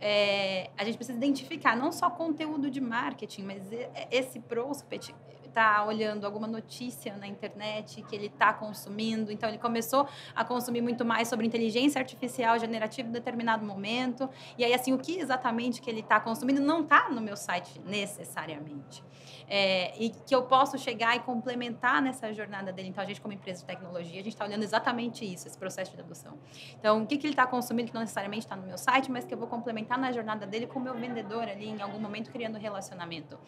é, 0.00 0.70
a 0.76 0.84
gente 0.84 0.96
precisa 0.96 1.16
identificar 1.16 1.76
não 1.76 1.90
só 1.90 2.10
conteúdo 2.10 2.70
de 2.70 2.80
marketing, 2.80 3.42
mas 3.42 3.62
esse 4.10 4.38
prospect 4.40 5.14
está 5.56 5.82
olhando 5.82 6.26
alguma 6.26 6.46
notícia 6.46 7.16
na 7.16 7.26
internet 7.26 8.02
que 8.02 8.14
ele 8.14 8.26
está 8.26 8.52
consumindo. 8.52 9.32
Então, 9.32 9.48
ele 9.48 9.56
começou 9.56 10.06
a 10.34 10.44
consumir 10.44 10.82
muito 10.82 11.02
mais 11.02 11.28
sobre 11.28 11.46
inteligência 11.46 11.98
artificial 11.98 12.58
generativa 12.58 13.08
em 13.08 13.12
determinado 13.12 13.64
momento. 13.64 14.28
E 14.58 14.64
aí, 14.64 14.74
assim, 14.74 14.92
o 14.92 14.98
que 14.98 15.18
exatamente 15.18 15.80
que 15.80 15.88
ele 15.88 16.00
está 16.00 16.20
consumindo 16.20 16.60
não 16.60 16.82
está 16.82 17.08
no 17.08 17.22
meu 17.22 17.36
site 17.36 17.80
necessariamente. 17.86 19.02
É, 19.48 19.96
e 19.98 20.10
que 20.10 20.34
eu 20.34 20.42
posso 20.42 20.76
chegar 20.76 21.16
e 21.16 21.20
complementar 21.20 22.02
nessa 22.02 22.30
jornada 22.34 22.70
dele. 22.70 22.88
Então, 22.88 23.02
a 23.02 23.06
gente, 23.06 23.20
como 23.20 23.32
empresa 23.32 23.60
de 23.60 23.66
tecnologia, 23.66 24.20
a 24.20 24.24
gente 24.24 24.34
está 24.34 24.44
olhando 24.44 24.62
exatamente 24.62 25.24
isso, 25.24 25.46
esse 25.48 25.56
processo 25.56 25.94
de 25.94 26.00
adoção. 26.02 26.38
Então, 26.78 27.02
o 27.02 27.06
que, 27.06 27.16
que 27.16 27.26
ele 27.26 27.32
está 27.32 27.46
consumindo 27.46 27.88
que 27.88 27.94
não 27.94 28.02
necessariamente 28.02 28.44
está 28.44 28.56
no 28.56 28.66
meu 28.66 28.76
site, 28.76 29.10
mas 29.10 29.24
que 29.24 29.32
eu 29.32 29.38
vou 29.38 29.48
complementar 29.48 29.98
na 29.98 30.12
jornada 30.12 30.46
dele 30.46 30.66
com 30.66 30.78
o 30.78 30.82
meu 30.82 30.94
vendedor 30.94 31.44
ali, 31.44 31.68
em 31.68 31.80
algum 31.80 31.98
momento, 31.98 32.30
criando 32.30 32.58
relacionamento. 32.58 33.38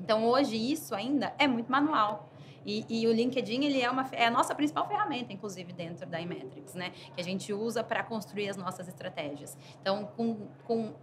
Então, 0.00 0.24
hoje, 0.24 0.56
isso 0.56 0.94
ainda 0.94 1.34
é 1.38 1.46
muito 1.46 1.70
manual. 1.70 2.30
E, 2.64 2.84
e, 2.88 3.06
o 3.06 3.12
LinkedIn 3.12 3.64
ele 3.64 3.80
é, 3.80 3.90
uma, 3.90 4.06
é 4.12 4.26
a 4.26 4.30
nossa 4.30 4.54
principal 4.54 4.86
ferramenta, 4.86 5.32
inclusive, 5.32 5.72
dentro 5.72 6.06
da 6.06 6.20
Imetrics, 6.20 6.74
né? 6.74 6.92
Que 7.14 7.20
a 7.20 7.24
gente 7.24 7.52
usa 7.52 7.82
para 7.82 8.02
construir 8.02 8.48
as 8.48 8.56
nossas 8.56 8.86
estratégias. 8.86 9.56
Então, 9.80 10.04
com, 10.16 10.48
com 10.64 10.94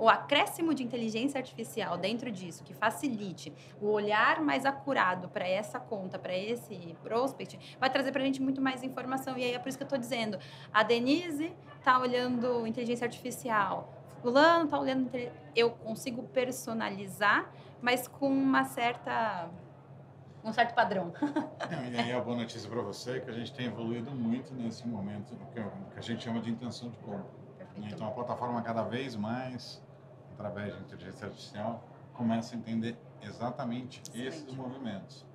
o 0.00 0.08
acréscimo 0.08 0.72
de 0.72 0.82
inteligência 0.82 1.38
artificial 1.38 1.98
dentro 1.98 2.30
disso, 2.30 2.64
que 2.64 2.72
facilite 2.72 3.52
o 3.80 3.88
olhar 3.88 4.40
mais 4.40 4.64
acurado 4.64 5.28
para 5.28 5.46
essa 5.46 5.78
conta, 5.78 6.18
para 6.18 6.34
esse 6.34 6.96
prospect, 7.02 7.76
vai 7.78 7.90
trazer 7.90 8.10
para 8.10 8.22
a 8.22 8.24
gente 8.24 8.40
muito 8.40 8.62
mais 8.62 8.82
informação. 8.82 9.36
E 9.36 9.44
aí 9.44 9.52
é 9.52 9.58
por 9.58 9.68
isso 9.68 9.76
que 9.76 9.84
eu 9.84 9.86
estou 9.86 9.98
dizendo, 9.98 10.38
a 10.72 10.82
Denise 10.82 11.52
está 11.78 11.98
olhando 11.98 12.66
inteligência 12.66 13.04
artificial, 13.04 13.92
fulano 14.22 14.64
está 14.64 14.78
olhando, 14.78 15.10
eu 15.54 15.70
consigo 15.70 16.22
personalizar 16.22 17.52
mas 17.82 18.06
com 18.08 18.28
uma 18.28 18.64
certa 18.64 19.48
um 20.42 20.52
certo 20.52 20.74
padrão. 20.74 21.12
e 21.92 21.98
aí 21.98 22.12
a 22.12 22.20
boa 22.20 22.36
notícia 22.36 22.68
para 22.68 22.80
você 22.80 23.18
é 23.18 23.20
que 23.20 23.30
a 23.30 23.32
gente 23.32 23.52
tem 23.52 23.66
evoluído 23.66 24.10
muito 24.10 24.54
nesse 24.54 24.86
momento, 24.86 25.36
que 25.52 25.98
a 25.98 26.00
gente 26.00 26.24
chama 26.24 26.40
de 26.40 26.50
intenção 26.50 26.88
de 26.88 26.96
compra. 26.98 27.26
Perfeito. 27.58 27.94
Então 27.94 28.08
a 28.08 28.10
plataforma 28.10 28.62
cada 28.62 28.82
vez 28.82 29.14
mais, 29.16 29.82
através 30.32 30.74
de 30.74 30.80
inteligência 30.80 31.26
artificial, 31.26 31.84
começa 32.14 32.54
a 32.54 32.58
entender 32.58 32.96
exatamente 33.22 34.00
Excelente. 34.00 34.28
esses 34.28 34.54
movimentos. 34.54 35.26